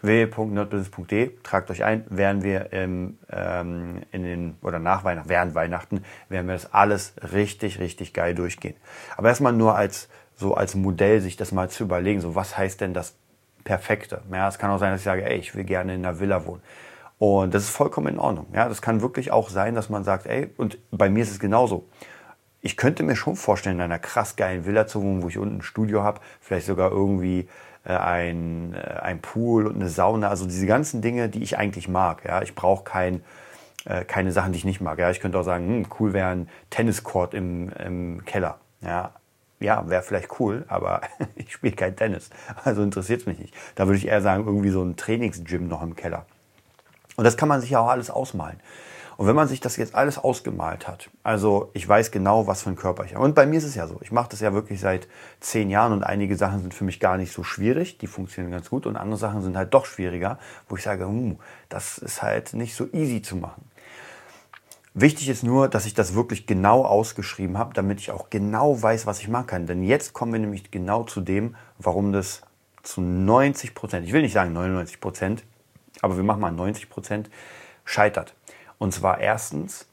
www.nerdbusiness.de, 0.02 1.32
tragt 1.44 1.71
euch 1.71 1.83
ein, 1.83 2.06
werden 2.10 2.44
wir 2.44 2.71
im, 2.71 3.18
ähm, 3.31 4.02
in 4.12 4.24
den, 4.24 4.57
oder 4.62 4.80
nach 4.80 5.04
Weihnachten, 5.04 5.30
während 5.30 5.56
Weihnachten, 5.56 6.04
werden 6.30 6.48
wir 6.48 6.54
das 6.54 6.74
alles 6.74 7.14
richtig, 7.33 7.80
richtig 7.80 8.14
geil 8.14 8.36
durchgehen. 8.36 8.76
Aber 9.16 9.30
erstmal 9.30 9.54
nur 9.54 9.76
als, 9.76 10.07
so 10.36 10.54
als 10.54 10.76
Modell 10.76 11.19
sich 11.21 11.36
das 11.36 11.52
mal 11.52 11.69
zu 11.69 11.83
überlegen, 11.83 12.21
so 12.21 12.36
was 12.36 12.57
heißt 12.57 12.81
denn 12.81 12.94
das 12.94 13.16
Perfekte? 13.64 14.21
Ja, 14.31 14.48
es 14.48 14.60
kann 14.60 14.69
auch 14.69 14.78
sein, 14.78 14.92
dass 14.92 15.02
ich 15.02 15.06
sage, 15.06 15.26
ey, 15.26 15.38
ich 15.38 15.56
will 15.56 15.64
gerne 15.64 15.95
in 15.95 16.06
einer 16.06 16.19
Villa 16.19 16.45
wohnen. 16.45 16.62
Und 17.18 17.54
das 17.54 17.64
ist 17.64 17.69
vollkommen 17.69 18.07
in 18.07 18.19
Ordnung. 18.19 18.45
Ja, 18.54 18.69
das 18.69 18.81
kann 18.81 19.02
wirklich 19.02 19.31
auch 19.31 19.50
sein, 19.50 19.74
dass 19.74 19.90
man 19.90 20.04
sagt, 20.04 20.28
ey, 20.28 20.50
und 20.57 20.78
bei 20.92 21.10
mir 21.10 21.24
ist 21.24 21.31
es 21.31 21.40
genauso. 21.40 21.88
Ich 22.62 22.78
könnte 22.78 23.04
mir 23.04 23.16
schon 23.16 23.36
vorstellen, 23.36 23.78
in 23.78 23.81
einer 23.81 24.00
krass 24.00 24.36
geilen 24.36 24.66
Villa 24.66 24.86
zu 24.86 25.02
wohnen, 25.02 25.24
wo 25.24 25.28
ich 25.28 25.38
unten 25.38 25.57
ein 25.57 25.62
Studio 25.64 26.04
habe, 26.04 26.21
vielleicht 26.40 26.68
sogar 26.68 26.92
irgendwie 26.92 27.48
ein, 27.94 28.74
äh, 28.74 29.00
ein 29.02 29.22
Pool 29.22 29.68
und 29.68 29.76
eine 29.76 29.90
Sauna, 29.90 30.30
also 30.30 30.46
diese 30.46 30.66
ganzen 30.66 31.02
Dinge, 31.02 31.30
die 31.30 31.44
ich 31.44 31.58
eigentlich 31.58 31.88
mag. 31.88 32.24
Ja? 32.26 32.42
Ich 32.42 32.56
brauche 32.56 32.84
kein, 32.84 33.24
äh, 33.86 34.04
keine 34.04 34.32
Sachen, 34.32 34.52
die 34.52 34.60
ich 34.60 34.66
nicht 34.66 34.82
mag. 34.82 35.00
Ja? 35.00 35.10
Ich 35.10 35.20
könnte 35.20 35.40
auch 35.40 35.44
sagen, 35.44 35.68
hm, 35.68 35.88
cool 36.00 36.14
wäre 36.14 36.30
ein 36.30 36.50
Tenniscourt 36.70 37.34
im, 37.34 37.70
im 37.70 38.26
Keller. 38.26 38.58
Ja, 38.82 39.12
ja 39.60 39.90
wäre 39.90 40.04
vielleicht 40.04 40.40
cool, 40.40 40.66
aber 40.68 41.02
ich 41.36 41.54
spiele 41.54 41.76
kein 41.76 41.96
Tennis. 41.96 42.30
Also 42.64 42.84
interessiert 42.84 43.22
es 43.22 43.26
mich 43.28 43.40
nicht. 43.40 43.54
Da 43.76 43.88
würde 43.88 43.98
ich 43.98 44.08
eher 44.08 44.22
sagen, 44.22 44.46
irgendwie 44.46 44.70
so 44.70 44.84
ein 44.84 44.96
Trainingsgym 44.96 45.68
noch 45.68 45.82
im 45.82 45.96
Keller. 45.96 46.26
Und 47.16 47.24
das 47.24 47.36
kann 47.36 47.50
man 47.50 47.62
sich 47.62 47.72
ja 47.72 47.80
auch 47.80 47.90
alles 47.90 48.10
ausmalen. 48.10 48.60
Und 49.18 49.26
wenn 49.26 49.36
man 49.36 49.47
sich 49.47 49.59
das 49.59 49.78
jetzt 49.78 49.95
alles 49.95 50.19
ausgemalt 50.19 50.88
hat, 50.88 51.09
also 51.24 51.71
ich 51.74 51.88
weiß 51.90 52.12
genau, 52.12 52.45
was 52.45 52.62
für 52.62 52.69
ein 52.69 52.76
Körper 52.76 53.04
ich 53.04 53.16
habe. 53.16 53.26
Und 53.26 53.33
bei 53.33 53.47
mir 53.47 53.57
ist 53.57 53.64
es 53.64 53.74
ja 53.74 53.88
so, 53.88 53.97
ich 54.02 54.12
mache 54.12 54.30
das 54.30 54.42
ja 54.42 54.54
wirklich 54.54 54.80
seit 54.80 55.07
zehn 55.40 55.71
Jahren 55.71 55.92
und 55.92 56.04
einige 56.04 56.36
Sachen 56.36 56.62
sind 56.62 56.74
für 56.76 56.83
mich 56.83 57.00
gar 57.00 57.18
nicht 57.18 57.33
so 57.33 57.44
schwierig, 57.44 57.97
die 57.97 58.06
funktionieren 58.06 58.52
ganz 58.52 58.69
gut 58.69 58.86
und 58.86 58.95
andere 58.95 59.18
Sachen 59.18 59.42
sind 59.42 59.57
halt 59.57 59.74
doch 59.74 59.88
schwieriger, 59.88 60.38
wo 60.69 60.76
ich 60.76 60.83
sage, 60.83 61.06
hm, 61.06 61.40
das 61.68 61.97
ist 61.97 62.21
halt 62.21 62.54
nicht 62.54 62.76
so 62.76 62.88
easy 62.94 63.24
zu 63.24 63.36
machen. 63.36 63.66
Wichtig 64.94 65.30
ist 65.30 65.44
nur, 65.44 65.68
dass 65.68 65.88
ich 65.88 65.95
das 65.95 66.14
wirklich 66.14 66.45
genau 66.45 66.83
ausgeschrieben 66.83 67.57
habe, 67.57 67.74
damit 67.74 68.00
ich 68.00 68.12
auch 68.12 68.30
genau 68.30 68.81
weiß, 68.81 69.07
was 69.07 69.19
ich 69.19 69.28
machen 69.28 69.47
kann. 69.47 69.66
Denn 69.68 69.83
jetzt 69.83 70.14
kommen 70.14 70.31
wir 70.31 70.40
nämlich 70.40 70.71
genau 70.71 71.04
zu 71.04 71.21
dem, 71.21 71.56
warum 71.80 72.14
das 72.14 72.42
zu 72.83 73.02
90 73.02 73.76
Prozent, 73.76 74.06
ich 74.06 74.14
will 74.14 74.21
nicht 74.21 74.33
sagen 74.33 74.54
99 74.54 75.00
Prozent, 75.00 75.44
aber 76.02 76.18
wir 76.18 76.24
machen 76.24 76.42
mal 76.42 76.52
90 76.52 76.90
Prozent, 76.90 77.30
scheitert. 77.83 78.36
Und 78.78 78.94
zwar 78.94 79.19
erstens, 79.19 79.88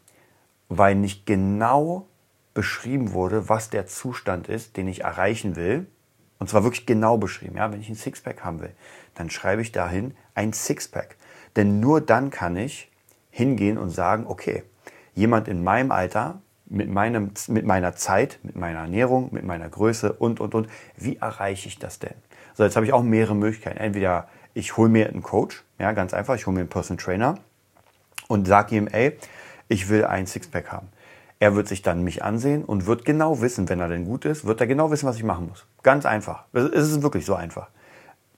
weil 0.69 0.95
nicht 0.95 1.27
genau 1.27 2.07
beschrieben 2.53 3.13
wurde, 3.13 3.49
was 3.49 3.71
der 3.71 3.87
Zustand 3.87 4.49
ist, 4.49 4.77
den 4.77 4.89
ich 4.89 5.03
erreichen 5.03 5.57
will. 5.57 5.87
Und 6.39 6.49
zwar 6.49 6.65
wirklich 6.65 6.87
genau 6.87 7.17
beschrieben. 7.17 7.57
Ja, 7.57 7.73
wenn 7.73 7.81
ich 7.81 7.89
ein 7.89 7.95
Sixpack 7.95 8.45
haben 8.45 8.61
will, 8.61 8.73
dann 9.15 9.31
schreibe 9.31 9.63
ich 9.63 9.73
dahin 9.73 10.15
ein 10.35 10.53
Sixpack. 10.53 11.17
Denn 11.57 11.81
nur 11.81 12.01
dann 12.01 12.31
kann 12.31 12.57
ich 12.57 12.91
hingehen 13.31 13.79
und 13.79 13.91
sagen, 13.91 14.27
okay, 14.27 14.63
jemand 15.15 15.49
in 15.49 15.63
meinem 15.65 15.91
Alter, 15.91 16.41
mit, 16.67 16.89
meinem, 16.89 17.33
mit 17.49 17.67
meiner 17.67 17.95
Zeit, 17.95 18.39
mit 18.43 18.57
meiner 18.57 18.81
Ernährung, 18.81 19.29
mit 19.33 19.45
meiner 19.45 19.69
Größe 19.69 20.13
und, 20.13 20.41
und, 20.41 20.55
und, 20.55 20.69
wie 20.97 21.17
erreiche 21.17 21.69
ich 21.69 21.79
das 21.79 21.99
denn? 21.99 22.15
So, 22.55 22.65
jetzt 22.65 22.77
habe 22.77 22.87
ich 22.87 22.93
auch 22.93 23.03
mehrere 23.03 23.35
Möglichkeiten. 23.35 23.79
Entweder 23.79 24.29
ich 24.55 24.77
hole 24.77 24.89
mir 24.89 25.09
einen 25.09 25.23
Coach, 25.23 25.65
ja, 25.79 25.93
ganz 25.93 26.15
einfach, 26.15 26.35
ich 26.35 26.47
hole 26.47 26.55
mir 26.55 26.61
einen 26.61 26.69
Personal 26.69 27.03
Trainer 27.03 27.39
und 28.29 28.47
sage 28.47 28.77
ihm, 28.77 28.89
ey, 28.89 29.17
ich 29.69 29.89
will 29.89 30.05
ein 30.05 30.27
Sixpack 30.27 30.71
haben. 30.71 30.89
Er 31.41 31.55
wird 31.57 31.69
sich 31.69 31.83
dann 31.83 32.03
mich 32.03 32.23
ansehen 32.23 32.65
und 32.65 32.87
wird 32.87 33.05
genau 33.05 33.41
wissen, 33.41 33.69
wenn 33.69 33.81
er 33.81 33.89
denn 33.89 34.05
gut 34.05 34.25
ist, 34.25 34.45
wird 34.45 34.61
er 34.61 34.67
genau 34.67 34.91
wissen, 34.91 35.07
was 35.07 35.17
ich 35.17 35.25
machen 35.25 35.49
muss. 35.49 35.67
Ganz 35.83 36.07
einfach. 36.07 36.45
Es 36.53 36.89
ist 36.89 37.03
wirklich 37.03 37.27
so 37.27 37.35
einfach. 37.35 37.69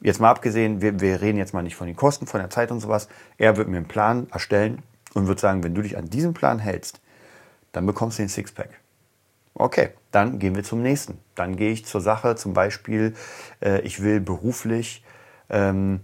Jetzt 0.01 0.21
mal 0.21 0.31
abgesehen, 0.31 0.81
wir, 0.81 1.01
wir 1.01 1.21
reden 1.21 1.39
jetzt 1.39 1.55
mal 1.55 1.63
nicht 1.63 1.77
von 1.77 1.87
den 1.87 1.97
Kosten, 1.97 2.27
von 2.27 2.41
der 2.41 2.51
Zeit 2.51 2.71
und 2.71 2.81
sowas. 2.81 3.09
Er 3.39 3.57
wird 3.57 3.69
mir 3.69 3.79
einen 3.79 3.89
Plan 3.89 4.27
erstellen 4.31 4.83
und 5.15 5.27
wird 5.27 5.41
sagen, 5.41 5.63
wenn 5.63 5.75
du 5.75 5.83
dich 5.83 5.97
an 5.97 6.11
diesen 6.11 6.35
Plan 6.35 6.59
hältst, 6.59 7.01
dann 7.73 7.87
bekommst 7.87 8.19
du 8.19 8.23
den 8.23 8.29
Sixpack. 8.29 8.71
Okay, 9.55 9.91
dann 10.11 10.39
gehen 10.39 10.55
wir 10.55 10.65
zum 10.65 10.83
nächsten. 10.83 11.19
Dann 11.35 11.57
gehe 11.57 11.73
ich 11.73 11.87
zur 11.87 12.03
Sache, 12.03 12.37
zum 12.37 12.53
Beispiel, 12.53 13.15
äh, 13.63 13.81
ich 13.81 14.03
will 14.03 14.21
beruflich 14.21 15.03
ähm, 15.49 16.01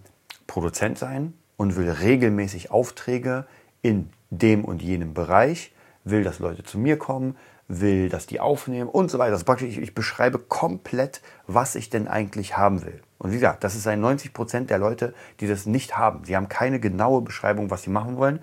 Produzent 0.47 0.99
sein 0.99 1.35
und 1.57 1.77
will 1.77 1.91
regelmäßig 1.91 2.71
Aufträge 2.71 3.47
in 3.83 4.11
dem 4.31 4.65
und 4.65 4.83
jenem 4.83 5.15
Bereich, 5.15 5.73
will, 6.05 6.25
dass 6.25 6.39
Leute 6.39 6.65
zu 6.65 6.79
mir 6.79 6.99
kommen, 6.99 7.37
will, 7.69 8.09
dass 8.09 8.27
die 8.27 8.41
aufnehmen 8.41 8.89
und 8.89 9.11
so 9.11 9.19
weiter. 9.19 9.33
Also 9.33 9.67
ich, 9.67 9.79
ich 9.79 9.95
beschreibe 9.95 10.39
komplett, 10.39 11.21
was 11.47 11.75
ich 11.75 11.91
denn 11.91 12.09
eigentlich 12.09 12.57
haben 12.57 12.85
will. 12.85 13.01
Und 13.19 13.31
wie 13.31 13.37
gesagt, 13.37 13.63
das 13.65 13.75
ist 13.75 13.87
ein 13.87 14.01
90 14.01 14.33
Prozent 14.33 14.71
der 14.71 14.79
Leute, 14.79 15.15
die 15.41 15.47
das 15.47 15.67
nicht 15.67 15.97
haben. 15.97 16.25
Sie 16.25 16.37
haben 16.37 16.49
keine 16.49 16.81
genaue 16.81 17.23
Beschreibung, 17.23 17.71
was 17.71 17.83
sie 17.83 17.91
machen 17.91 18.17
wollen. 18.17 18.41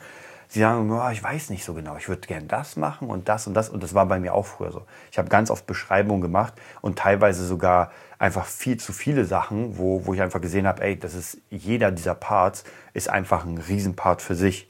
Sie 0.47 0.61
sagen, 0.61 0.89
oh, 0.89 1.09
ich 1.11 1.21
weiß 1.21 1.51
nicht 1.51 1.63
so 1.63 1.75
genau, 1.75 1.95
ich 1.97 2.09
würde 2.09 2.27
gern 2.27 2.47
das 2.47 2.75
machen 2.75 3.07
und 3.07 3.29
das 3.29 3.45
und 3.45 3.53
das. 3.53 3.69
Und 3.69 3.83
das 3.83 3.93
war 3.93 4.07
bei 4.07 4.19
mir 4.19 4.33
auch 4.33 4.47
früher 4.47 4.71
so. 4.71 4.83
Ich 5.11 5.19
habe 5.19 5.29
ganz 5.29 5.51
oft 5.51 5.67
Beschreibungen 5.67 6.21
gemacht 6.21 6.53
und 6.81 6.97
teilweise 6.97 7.45
sogar 7.45 7.91
einfach 8.17 8.45
viel 8.45 8.77
zu 8.77 8.91
viele 8.91 9.25
Sachen, 9.25 9.77
wo, 9.77 10.07
wo 10.07 10.13
ich 10.15 10.21
einfach 10.21 10.41
gesehen 10.41 10.65
habe, 10.65 10.81
ey, 10.81 10.97
das 10.97 11.13
ist 11.13 11.37
jeder 11.51 11.91
dieser 11.91 12.15
Parts 12.15 12.63
ist 12.93 13.09
einfach 13.09 13.45
ein 13.45 13.59
Riesenpart 13.59 14.23
für 14.23 14.33
sich. 14.33 14.69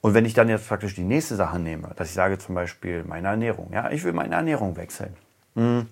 Und 0.00 0.14
wenn 0.14 0.24
ich 0.24 0.34
dann 0.34 0.48
jetzt 0.48 0.68
praktisch 0.68 0.94
die 0.94 1.04
nächste 1.04 1.36
Sache 1.36 1.58
nehme, 1.58 1.90
dass 1.96 2.08
ich 2.08 2.14
sage 2.14 2.38
zum 2.38 2.54
Beispiel 2.54 3.04
meine 3.04 3.28
Ernährung, 3.28 3.70
ja, 3.72 3.90
ich 3.90 4.04
will 4.04 4.12
meine 4.12 4.34
Ernährung 4.34 4.76
wechseln. 4.76 5.14
Hm. 5.54 5.86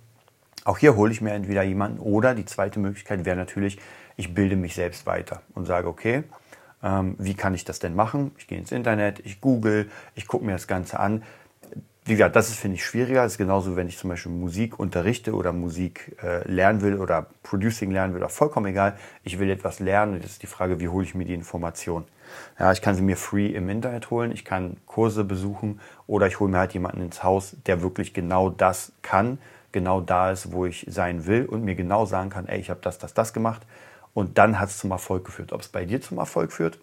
Auch 0.65 0.79
hier 0.79 0.97
hole 0.97 1.13
ich 1.13 1.21
mir 1.21 1.33
entweder 1.33 1.63
jemanden 1.63 1.99
oder 1.99 2.35
die 2.35 2.45
zweite 2.45 2.79
Möglichkeit 2.79 3.25
wäre 3.25 3.37
natürlich, 3.37 3.79
ich 4.17 4.35
bilde 4.35 4.57
mich 4.57 4.75
selbst 4.75 5.07
weiter 5.07 5.43
und 5.55 5.67
sage, 5.67 5.89
okay, 5.89 6.25
ähm, 6.83 7.17
wie 7.19 7.35
kann 7.35 7.55
ich 7.55 7.65
das 7.65 7.79
denn 7.79 7.95
machen? 7.95 8.33
Ich 8.39 8.47
gehe 8.47 8.59
ins 8.59 8.73
Internet, 8.73 9.21
ich 9.21 9.41
google, 9.41 9.91
ich 10.15 10.27
gucke 10.27 10.45
mir 10.45 10.53
das 10.53 10.67
Ganze 10.67 11.01
an. 11.01 11.23
Wie 12.09 12.15
gesagt, 12.15 12.37
das 12.37 12.49
ist, 12.49 12.59
finde 12.59 12.77
ich, 12.77 12.87
schwieriger. 12.87 13.25
Das 13.25 13.33
ist 13.33 13.39
genauso, 13.39 13.77
wenn 13.77 13.87
ich 13.87 13.99
zum 13.99 14.09
Beispiel 14.09 14.33
Musik 14.33 14.79
unterrichte 14.79 15.35
oder 15.35 15.53
Musik 15.53 16.17
äh, 16.23 16.51
lernen 16.51 16.81
will 16.81 16.97
oder 16.97 17.27
Producing 17.43 17.91
lernen 17.91 18.15
will, 18.15 18.23
oder 18.23 18.31
vollkommen 18.31 18.65
egal. 18.65 18.97
Ich 19.25 19.39
will 19.39 19.51
etwas 19.51 19.79
lernen 19.79 20.15
und 20.15 20.25
das 20.25 20.31
ist 20.31 20.43
die 20.43 20.47
Frage, 20.47 20.81
wie 20.81 20.89
hole 20.89 21.05
ich 21.05 21.15
mir 21.15 21.27
die 21.27 21.35
Information? 21.35 22.07
Ja, 22.59 22.73
ich 22.73 22.81
kann 22.81 22.95
sie 22.95 23.03
mir 23.03 23.19
free 23.19 23.49
im 23.49 23.69
Internet 23.69 24.09
holen, 24.09 24.33
ich 24.33 24.47
kann 24.47 24.79
Kurse 24.87 25.23
besuchen 25.23 25.81
oder 26.07 26.27
ich 26.27 26.41
hole 26.41 26.51
mir 26.51 26.57
halt 26.57 26.73
jemanden 26.73 27.03
ins 27.03 27.23
Haus, 27.23 27.57
der 27.67 27.83
wirklich 27.83 28.15
genau 28.15 28.49
das 28.49 28.93
kann, 29.03 29.37
genau 29.73 30.01
da 30.01 30.31
ist, 30.31 30.51
wo 30.51 30.65
ich 30.65 30.87
sein 30.89 31.27
will 31.27 31.45
und 31.45 31.63
mir 31.63 31.75
genau 31.75 32.07
sagen 32.07 32.31
kann, 32.31 32.49
ey, 32.49 32.59
ich 32.59 32.71
habe 32.71 32.81
das, 32.83 32.97
das, 32.97 33.13
das 33.13 33.35
gemacht 33.35 33.67
und 34.15 34.39
dann 34.39 34.59
hat 34.59 34.71
es 34.71 34.79
zum 34.79 34.93
Erfolg 34.93 35.27
geführt. 35.27 35.53
Ob 35.53 35.61
es 35.61 35.69
bei 35.69 35.85
dir 35.85 36.01
zum 36.01 36.17
Erfolg 36.17 36.53
führt, 36.53 36.79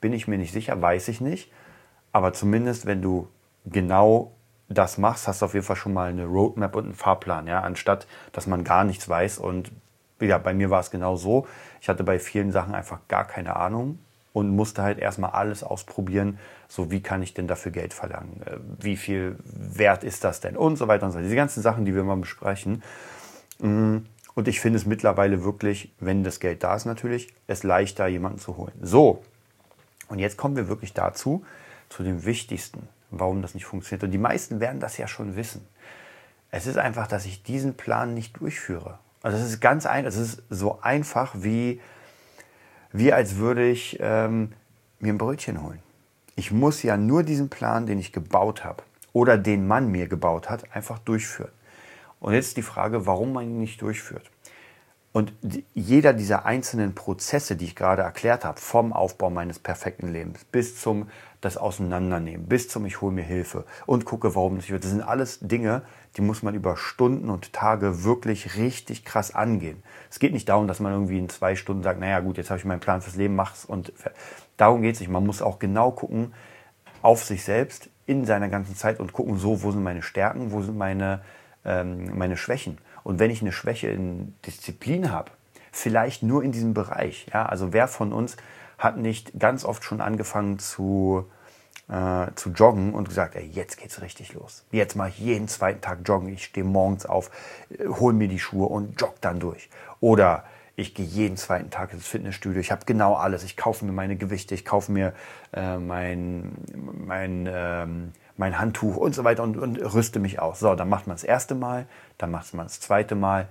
bin 0.00 0.12
ich 0.12 0.28
mir 0.28 0.38
nicht 0.38 0.52
sicher, 0.52 0.80
weiß 0.80 1.08
ich 1.08 1.20
nicht. 1.20 1.50
Aber 2.12 2.32
zumindest, 2.32 2.86
wenn 2.86 3.02
du 3.02 3.26
genau 3.66 4.30
das 4.70 4.98
machst, 4.98 5.28
hast 5.28 5.42
du 5.42 5.46
auf 5.46 5.54
jeden 5.54 5.66
Fall 5.66 5.76
schon 5.76 5.92
mal 5.92 6.08
eine 6.08 6.24
Roadmap 6.24 6.76
und 6.76 6.84
einen 6.84 6.94
Fahrplan, 6.94 7.46
ja, 7.46 7.60
anstatt 7.60 8.06
dass 8.32 8.46
man 8.46 8.64
gar 8.64 8.84
nichts 8.84 9.08
weiß. 9.08 9.38
Und 9.38 9.72
ja, 10.20 10.38
bei 10.38 10.54
mir 10.54 10.70
war 10.70 10.80
es 10.80 10.90
genau 10.90 11.16
so. 11.16 11.46
Ich 11.80 11.88
hatte 11.88 12.04
bei 12.04 12.18
vielen 12.18 12.52
Sachen 12.52 12.74
einfach 12.74 13.00
gar 13.08 13.26
keine 13.26 13.56
Ahnung 13.56 13.98
und 14.32 14.48
musste 14.50 14.82
halt 14.82 14.98
erstmal 14.98 15.32
alles 15.32 15.64
ausprobieren. 15.64 16.38
So, 16.68 16.90
wie 16.90 17.02
kann 17.02 17.20
ich 17.20 17.34
denn 17.34 17.48
dafür 17.48 17.72
Geld 17.72 17.92
verlangen? 17.92 18.42
Äh, 18.46 18.58
wie 18.78 18.96
viel 18.96 19.36
wert 19.44 20.04
ist 20.04 20.22
das 20.22 20.40
denn? 20.40 20.56
Und 20.56 20.76
so 20.76 20.86
weiter 20.86 21.06
und 21.06 21.12
so 21.12 21.16
weiter. 21.16 21.24
Diese 21.24 21.36
ganzen 21.36 21.62
Sachen, 21.62 21.84
die 21.84 21.94
wir 21.94 22.04
mal 22.04 22.16
besprechen. 22.16 22.82
Mm, 23.58 23.98
und 24.34 24.48
ich 24.48 24.60
finde 24.60 24.78
es 24.78 24.86
mittlerweile 24.86 25.42
wirklich, 25.42 25.92
wenn 25.98 26.22
das 26.22 26.38
Geld 26.38 26.62
da 26.62 26.76
ist 26.76 26.84
natürlich, 26.84 27.34
es 27.48 27.64
leichter, 27.64 28.06
jemanden 28.06 28.38
zu 28.38 28.56
holen. 28.56 28.72
So, 28.80 29.22
und 30.08 30.18
jetzt 30.18 30.36
kommen 30.36 30.56
wir 30.56 30.68
wirklich 30.68 30.92
dazu, 30.92 31.44
zu 31.88 32.02
dem 32.02 32.24
Wichtigsten, 32.24 32.88
warum 33.10 33.42
das 33.42 33.54
nicht 33.54 33.66
funktioniert. 33.66 34.04
Und 34.04 34.10
die 34.10 34.18
meisten 34.18 34.60
werden 34.60 34.80
das 34.80 34.96
ja 34.96 35.08
schon 35.08 35.36
wissen. 35.36 35.66
Es 36.50 36.66
ist 36.66 36.78
einfach, 36.78 37.06
dass 37.06 37.26
ich 37.26 37.42
diesen 37.42 37.74
Plan 37.74 38.14
nicht 38.14 38.40
durchführe. 38.40 38.98
Also 39.22 39.36
es 39.36 39.44
ist 39.44 39.60
ganz 39.60 39.86
einfach, 39.86 40.08
es 40.08 40.16
ist 40.16 40.42
so 40.50 40.80
einfach 40.80 41.34
wie, 41.36 41.80
wie 42.92 43.12
als 43.12 43.36
würde 43.36 43.68
ich 43.68 43.98
ähm, 44.00 44.52
mir 44.98 45.12
ein 45.12 45.18
Brötchen 45.18 45.62
holen. 45.62 45.80
Ich 46.36 46.50
muss 46.50 46.82
ja 46.82 46.96
nur 46.96 47.22
diesen 47.22 47.50
Plan, 47.50 47.86
den 47.86 47.98
ich 47.98 48.12
gebaut 48.12 48.64
habe 48.64 48.82
oder 49.12 49.36
den 49.36 49.66
Mann 49.66 49.90
mir 49.90 50.08
gebaut 50.08 50.48
hat, 50.48 50.74
einfach 50.74 50.98
durchführen. 50.98 51.52
Und 52.20 52.34
jetzt 52.34 52.56
die 52.56 52.62
Frage, 52.62 53.06
warum 53.06 53.32
man 53.32 53.44
ihn 53.44 53.58
nicht 53.58 53.80
durchführt. 53.82 54.30
Und 55.12 55.32
jeder 55.74 56.12
dieser 56.12 56.46
einzelnen 56.46 56.94
Prozesse, 56.94 57.56
die 57.56 57.64
ich 57.64 57.76
gerade 57.76 58.02
erklärt 58.02 58.44
habe, 58.44 58.60
vom 58.60 58.92
Aufbau 58.92 59.28
meines 59.28 59.58
perfekten 59.58 60.12
Lebens 60.12 60.44
bis 60.44 60.80
zum 60.80 61.08
das 61.40 61.56
Auseinandernehmen, 61.56 62.46
bis 62.46 62.68
zum 62.68 62.84
ich 62.84 63.00
hole 63.00 63.12
mir 63.12 63.22
Hilfe 63.22 63.64
und 63.86 64.04
gucke, 64.04 64.34
warum 64.34 64.56
nicht 64.56 64.70
wird, 64.70 64.84
das 64.84 64.90
sind 64.90 65.02
alles 65.02 65.38
Dinge, 65.40 65.82
die 66.16 66.20
muss 66.20 66.42
man 66.42 66.54
über 66.54 66.76
Stunden 66.76 67.30
und 67.30 67.52
Tage 67.52 68.04
wirklich 68.04 68.56
richtig 68.56 69.04
krass 69.04 69.34
angehen. 69.34 69.82
Es 70.10 70.18
geht 70.18 70.32
nicht 70.32 70.48
darum, 70.48 70.68
dass 70.68 70.80
man 70.80 70.92
irgendwie 70.92 71.18
in 71.18 71.28
zwei 71.28 71.56
Stunden 71.56 71.82
sagt, 71.82 72.00
naja 72.00 72.20
gut, 72.20 72.36
jetzt 72.36 72.50
habe 72.50 72.58
ich 72.58 72.64
meinen 72.64 72.80
Plan 72.80 73.00
fürs 73.00 73.16
Leben, 73.16 73.36
mach's 73.36 73.64
und 73.64 73.92
darum 74.56 74.82
geht 74.82 74.94
es 74.94 75.00
nicht. 75.00 75.10
Man 75.10 75.24
muss 75.24 75.40
auch 75.40 75.58
genau 75.58 75.90
gucken 75.92 76.34
auf 77.02 77.24
sich 77.24 77.44
selbst 77.44 77.88
in 78.06 78.26
seiner 78.26 78.48
ganzen 78.48 78.76
Zeit 78.76 79.00
und 79.00 79.12
gucken, 79.12 79.38
so, 79.38 79.62
wo 79.62 79.70
sind 79.70 79.82
meine 79.82 80.02
Stärken, 80.02 80.52
wo 80.52 80.60
sind 80.62 80.76
meine, 80.76 81.22
ähm, 81.64 82.18
meine 82.18 82.36
Schwächen 82.36 82.78
und 83.02 83.18
wenn 83.18 83.30
ich 83.30 83.40
eine 83.40 83.52
Schwäche 83.52 83.88
in 83.88 84.34
Disziplin 84.46 85.10
habe, 85.10 85.30
vielleicht 85.72 86.22
nur 86.22 86.42
in 86.42 86.52
diesem 86.52 86.74
Bereich. 86.74 87.26
Ja? 87.32 87.46
Also 87.46 87.72
wer 87.72 87.88
von 87.88 88.12
uns 88.12 88.36
hat 88.80 88.96
nicht 88.96 89.38
ganz 89.38 89.64
oft 89.64 89.84
schon 89.84 90.00
angefangen 90.00 90.58
zu, 90.58 91.30
äh, 91.88 92.26
zu 92.34 92.50
joggen 92.50 92.94
und 92.94 93.08
gesagt, 93.08 93.36
ey, 93.36 93.46
jetzt 93.46 93.78
geht's 93.78 94.02
richtig 94.02 94.34
los. 94.34 94.64
Jetzt 94.72 94.96
mache 94.96 95.10
ich 95.10 95.18
jeden 95.18 95.46
zweiten 95.46 95.80
Tag 95.80 96.00
joggen. 96.04 96.28
Ich 96.30 96.44
stehe 96.44 96.64
morgens 96.64 97.06
auf, 97.06 97.30
äh, 97.70 97.86
hole 97.86 98.14
mir 98.14 98.26
die 98.26 98.40
Schuhe 98.40 98.66
und 98.66 99.00
jogge 99.00 99.18
dann 99.20 99.38
durch. 99.38 99.70
Oder 100.00 100.44
ich 100.74 100.94
gehe 100.94 101.06
jeden 101.06 101.36
zweiten 101.36 101.70
Tag 101.70 101.92
ins 101.92 102.08
Fitnessstudio. 102.08 102.58
Ich 102.58 102.72
habe 102.72 102.86
genau 102.86 103.14
alles. 103.14 103.44
Ich 103.44 103.56
kaufe 103.56 103.84
mir 103.84 103.92
meine 103.92 104.16
Gewichte, 104.16 104.54
ich 104.54 104.64
kaufe 104.64 104.90
mir 104.90 105.12
äh, 105.52 105.76
mein, 105.76 106.56
mein 107.06 107.48
ähm, 107.52 108.12
mein 108.40 108.58
Handtuch 108.58 108.96
und 108.96 109.14
so 109.14 109.22
weiter 109.22 109.44
und, 109.44 109.56
und 109.56 109.76
rüste 109.76 110.18
mich 110.18 110.40
aus. 110.40 110.58
So, 110.58 110.74
dann 110.74 110.88
macht 110.88 111.06
man 111.06 111.14
das 111.14 111.24
erste 111.24 111.54
Mal, 111.54 111.86
dann 112.18 112.32
macht 112.32 112.54
man 112.54 112.66
das 112.66 112.80
zweite 112.80 113.14
Mal 113.14 113.46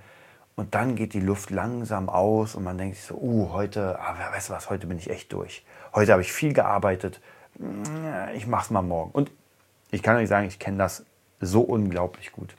und 0.59 0.75
dann 0.75 0.97
geht 0.97 1.13
die 1.13 1.21
Luft 1.21 1.51
langsam 1.51 2.09
aus 2.09 2.53
und 2.53 2.65
man 2.65 2.77
denkt 2.77 2.97
sich 2.97 3.05
so, 3.05 3.15
uh, 3.15 3.53
heute, 3.53 3.97
ah, 3.97 4.13
weißt 4.33 4.49
du 4.49 4.53
was, 4.53 4.69
heute 4.69 4.87
bin 4.87 4.97
ich 4.97 5.09
echt 5.09 5.31
durch. 5.31 5.63
Heute 5.93 6.11
habe 6.11 6.21
ich 6.21 6.33
viel 6.33 6.51
gearbeitet, 6.51 7.21
ich 8.35 8.45
mache 8.45 8.65
es 8.65 8.69
mal 8.69 8.81
morgen. 8.81 9.11
Und 9.11 9.31
ich 9.89 10.03
kann 10.03 10.17
euch 10.17 10.27
sagen, 10.27 10.47
ich 10.47 10.59
kenne 10.59 10.77
das 10.77 11.05
so 11.39 11.61
unglaublich 11.61 12.33
gut. 12.33 12.57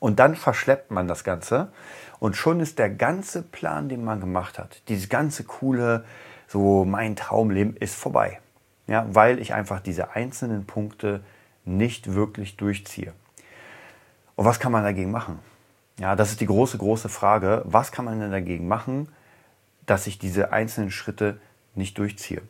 Und 0.00 0.18
dann 0.18 0.34
verschleppt 0.34 0.90
man 0.90 1.06
das 1.06 1.22
Ganze 1.22 1.68
und 2.18 2.34
schon 2.34 2.58
ist 2.58 2.80
der 2.80 2.90
ganze 2.90 3.42
Plan, 3.42 3.88
den 3.88 4.02
man 4.02 4.18
gemacht 4.18 4.58
hat, 4.58 4.82
dieses 4.88 5.08
ganze 5.08 5.44
coole, 5.44 6.04
so 6.48 6.84
mein 6.84 7.14
Traumleben 7.14 7.76
ist 7.76 7.94
vorbei. 7.94 8.40
Ja, 8.88 9.06
weil 9.08 9.38
ich 9.38 9.54
einfach 9.54 9.78
diese 9.78 10.16
einzelnen 10.16 10.66
Punkte 10.66 11.22
nicht 11.64 12.12
wirklich 12.12 12.56
durchziehe. 12.56 13.12
Und 14.34 14.46
was 14.46 14.58
kann 14.58 14.72
man 14.72 14.82
dagegen 14.82 15.12
machen? 15.12 15.38
Ja, 15.98 16.16
das 16.16 16.30
ist 16.30 16.40
die 16.40 16.46
große, 16.46 16.78
große 16.78 17.08
Frage. 17.08 17.62
Was 17.64 17.92
kann 17.92 18.04
man 18.04 18.18
denn 18.20 18.32
dagegen 18.32 18.66
machen, 18.66 19.08
dass 19.86 20.06
ich 20.06 20.18
diese 20.18 20.52
einzelnen 20.52 20.90
Schritte 20.90 21.40
nicht 21.74 21.98
durchziehe? 21.98 22.42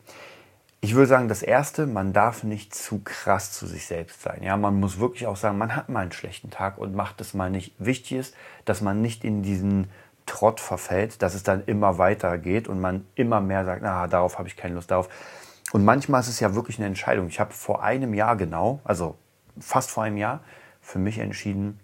Ich 0.81 0.93
würde 0.93 1.07
sagen, 1.07 1.27
das 1.27 1.41
erste, 1.41 1.87
man 1.87 2.13
darf 2.13 2.43
nicht 2.43 2.75
zu 2.75 3.01
krass 3.03 3.51
zu 3.51 3.65
sich 3.65 3.85
selbst 3.87 4.21
sein. 4.21 4.43
Ja, 4.43 4.55
man 4.55 4.79
muss 4.79 4.99
wirklich 4.99 5.25
auch 5.25 5.35
sagen, 5.35 5.57
man 5.57 5.75
hat 5.75 5.89
mal 5.89 6.01
einen 6.01 6.11
schlechten 6.11 6.49
Tag 6.49 6.77
und 6.77 6.95
macht 6.95 7.21
es 7.21 7.33
mal 7.33 7.49
nicht. 7.49 7.73
Wichtig 7.79 8.13
ist, 8.13 8.35
dass 8.65 8.81
man 8.81 9.01
nicht 9.01 9.23
in 9.23 9.41
diesen 9.41 9.89
Trott 10.25 10.59
verfällt, 10.59 11.21
dass 11.21 11.33
es 11.33 11.43
dann 11.43 11.63
immer 11.65 11.97
weiter 11.97 12.37
geht 12.37 12.67
und 12.67 12.81
man 12.81 13.05
immer 13.15 13.41
mehr 13.41 13.65
sagt, 13.65 13.81
na, 13.83 14.07
darauf 14.07 14.37
habe 14.37 14.47
ich 14.47 14.55
keine 14.55 14.75
Lust, 14.75 14.91
darauf. 14.91 15.09
Und 15.71 15.85
manchmal 15.85 16.21
ist 16.21 16.29
es 16.29 16.39
ja 16.39 16.55
wirklich 16.55 16.77
eine 16.77 16.87
Entscheidung. 16.87 17.27
Ich 17.27 17.39
habe 17.39 17.53
vor 17.53 17.83
einem 17.83 18.13
Jahr 18.13 18.35
genau, 18.35 18.79
also 18.83 19.17
fast 19.59 19.91
vor 19.91 20.03
einem 20.03 20.17
Jahr, 20.17 20.41
für 20.81 20.99
mich 20.99 21.17
entschieden, 21.17 21.79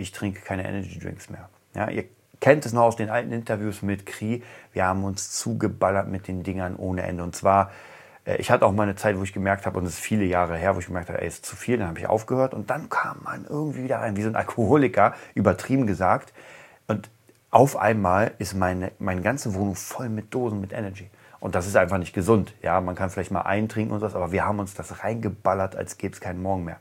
ich 0.00 0.12
trinke 0.12 0.40
keine 0.40 0.66
Energy 0.66 0.98
Drinks 0.98 1.30
mehr. 1.30 1.48
Ja, 1.74 1.88
ihr 1.88 2.04
kennt 2.40 2.66
es 2.66 2.72
noch 2.72 2.82
aus 2.82 2.96
den 2.96 3.10
alten 3.10 3.32
Interviews 3.32 3.82
mit 3.82 4.06
Kri. 4.06 4.42
Wir 4.72 4.86
haben 4.86 5.04
uns 5.04 5.30
zugeballert 5.32 6.08
mit 6.08 6.26
den 6.26 6.42
Dingern 6.42 6.76
ohne 6.76 7.02
Ende. 7.02 7.22
Und 7.22 7.36
zwar, 7.36 7.70
äh, 8.24 8.36
ich 8.36 8.50
hatte 8.50 8.66
auch 8.66 8.72
mal 8.72 8.84
eine 8.84 8.96
Zeit, 8.96 9.18
wo 9.18 9.22
ich 9.22 9.32
gemerkt 9.32 9.66
habe, 9.66 9.78
und 9.78 9.84
es 9.84 9.94
ist 9.94 10.00
viele 10.00 10.24
Jahre 10.24 10.56
her, 10.56 10.74
wo 10.74 10.80
ich 10.80 10.86
gemerkt 10.86 11.08
habe, 11.10 11.20
ey, 11.20 11.28
ist 11.28 11.44
zu 11.44 11.54
viel, 11.54 11.78
dann 11.78 11.88
habe 11.88 11.98
ich 11.98 12.06
aufgehört. 12.06 12.54
Und 12.54 12.70
dann 12.70 12.88
kam 12.88 13.18
man 13.22 13.44
irgendwie 13.44 13.84
wieder 13.84 13.98
rein, 13.98 14.16
wie 14.16 14.22
so 14.22 14.28
ein 14.28 14.36
Alkoholiker, 14.36 15.14
übertrieben 15.34 15.86
gesagt. 15.86 16.32
Und 16.88 17.10
auf 17.50 17.76
einmal 17.76 18.32
ist 18.38 18.54
meine, 18.54 18.92
meine 18.98 19.22
ganze 19.22 19.54
Wohnung 19.54 19.74
voll 19.74 20.08
mit 20.08 20.32
Dosen 20.32 20.60
mit 20.60 20.72
Energy. 20.72 21.10
Und 21.40 21.54
das 21.54 21.66
ist 21.66 21.76
einfach 21.76 21.98
nicht 21.98 22.12
gesund. 22.12 22.54
Ja, 22.62 22.80
man 22.80 22.94
kann 22.94 23.10
vielleicht 23.10 23.30
mal 23.30 23.42
eintrinken 23.42 23.94
und 23.94 24.02
was, 24.02 24.14
aber 24.14 24.30
wir 24.30 24.44
haben 24.44 24.58
uns 24.58 24.74
das 24.74 25.02
reingeballert, 25.02 25.74
als 25.74 25.96
gäbe 25.96 26.14
es 26.14 26.20
keinen 26.20 26.42
Morgen 26.42 26.64
mehr. 26.64 26.76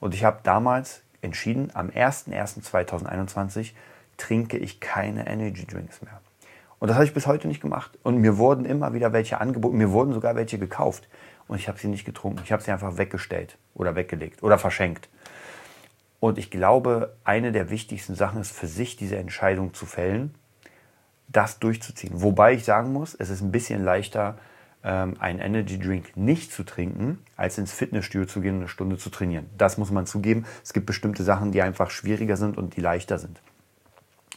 Und 0.00 0.14
ich 0.14 0.24
habe 0.24 0.38
damals 0.44 1.03
entschieden, 1.24 1.70
am 1.74 1.88
01.01.2021 1.88 3.72
trinke 4.16 4.56
ich 4.58 4.80
keine 4.80 5.26
Energy 5.26 5.66
Drinks 5.66 6.02
mehr. 6.02 6.20
Und 6.78 6.88
das 6.88 6.96
habe 6.96 7.06
ich 7.06 7.14
bis 7.14 7.26
heute 7.26 7.48
nicht 7.48 7.60
gemacht. 7.60 7.98
Und 8.02 8.18
mir 8.18 8.36
wurden 8.38 8.64
immer 8.64 8.92
wieder 8.92 9.12
welche 9.12 9.40
angeboten, 9.40 9.76
mir 9.76 9.90
wurden 9.90 10.12
sogar 10.12 10.36
welche 10.36 10.58
gekauft. 10.58 11.08
Und 11.48 11.58
ich 11.58 11.68
habe 11.68 11.78
sie 11.78 11.88
nicht 11.88 12.04
getrunken. 12.04 12.40
Ich 12.44 12.52
habe 12.52 12.62
sie 12.62 12.70
einfach 12.70 12.96
weggestellt 12.96 13.56
oder 13.74 13.96
weggelegt 13.96 14.42
oder 14.42 14.58
verschenkt. 14.58 15.08
Und 16.20 16.38
ich 16.38 16.50
glaube, 16.50 17.16
eine 17.24 17.52
der 17.52 17.70
wichtigsten 17.70 18.14
Sachen 18.14 18.40
ist 18.40 18.52
für 18.52 18.66
sich 18.66 18.96
diese 18.96 19.16
Entscheidung 19.16 19.74
zu 19.74 19.84
fällen, 19.84 20.34
das 21.28 21.58
durchzuziehen. 21.58 22.22
Wobei 22.22 22.54
ich 22.54 22.64
sagen 22.64 22.92
muss, 22.92 23.14
es 23.14 23.30
ist 23.30 23.42
ein 23.42 23.52
bisschen 23.52 23.84
leichter, 23.84 24.38
ähm, 24.84 25.16
einen 25.18 25.40
Energy 25.40 25.78
Drink 25.78 26.16
nicht 26.16 26.52
zu 26.52 26.62
trinken, 26.62 27.18
als 27.36 27.58
ins 27.58 27.72
Fitnessstudio 27.72 28.26
zu 28.26 28.40
gehen 28.40 28.54
und 28.54 28.60
eine 28.60 28.68
Stunde 28.68 28.98
zu 28.98 29.10
trainieren. 29.10 29.46
Das 29.56 29.78
muss 29.78 29.90
man 29.90 30.06
zugeben. 30.06 30.44
Es 30.62 30.72
gibt 30.72 30.86
bestimmte 30.86 31.24
Sachen, 31.24 31.52
die 31.52 31.62
einfach 31.62 31.90
schwieriger 31.90 32.36
sind 32.36 32.58
und 32.58 32.76
die 32.76 32.80
leichter 32.80 33.18
sind. 33.18 33.40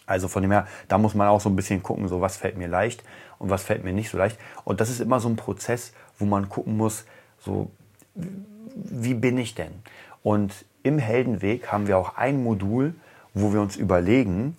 Also 0.05 0.29
von 0.29 0.41
dem 0.41 0.51
her, 0.51 0.67
da 0.87 0.97
muss 0.97 1.15
man 1.15 1.27
auch 1.27 1.41
so 1.41 1.49
ein 1.49 1.55
bisschen 1.57 1.83
gucken, 1.83 2.07
so 2.07 2.21
was 2.21 2.37
fällt 2.37 2.57
mir 2.57 2.69
leicht 2.69 3.03
und 3.39 3.49
was 3.49 3.63
fällt 3.63 3.83
mir 3.83 3.91
nicht 3.91 4.09
so 4.09 4.17
leicht. 4.17 4.39
Und 4.63 4.79
das 4.79 4.89
ist 4.89 5.01
immer 5.01 5.19
so 5.19 5.27
ein 5.27 5.35
Prozess, 5.35 5.91
wo 6.17 6.25
man 6.25 6.47
gucken 6.47 6.77
muss, 6.77 7.05
so 7.39 7.69
wie 8.73 9.13
bin 9.13 9.37
ich 9.37 9.53
denn? 9.53 9.71
Und 10.23 10.65
im 10.83 10.97
Heldenweg 10.97 11.71
haben 11.71 11.87
wir 11.87 11.97
auch 11.97 12.15
ein 12.15 12.41
Modul, 12.41 12.95
wo 13.33 13.51
wir 13.51 13.61
uns 13.61 13.75
überlegen, 13.75 14.55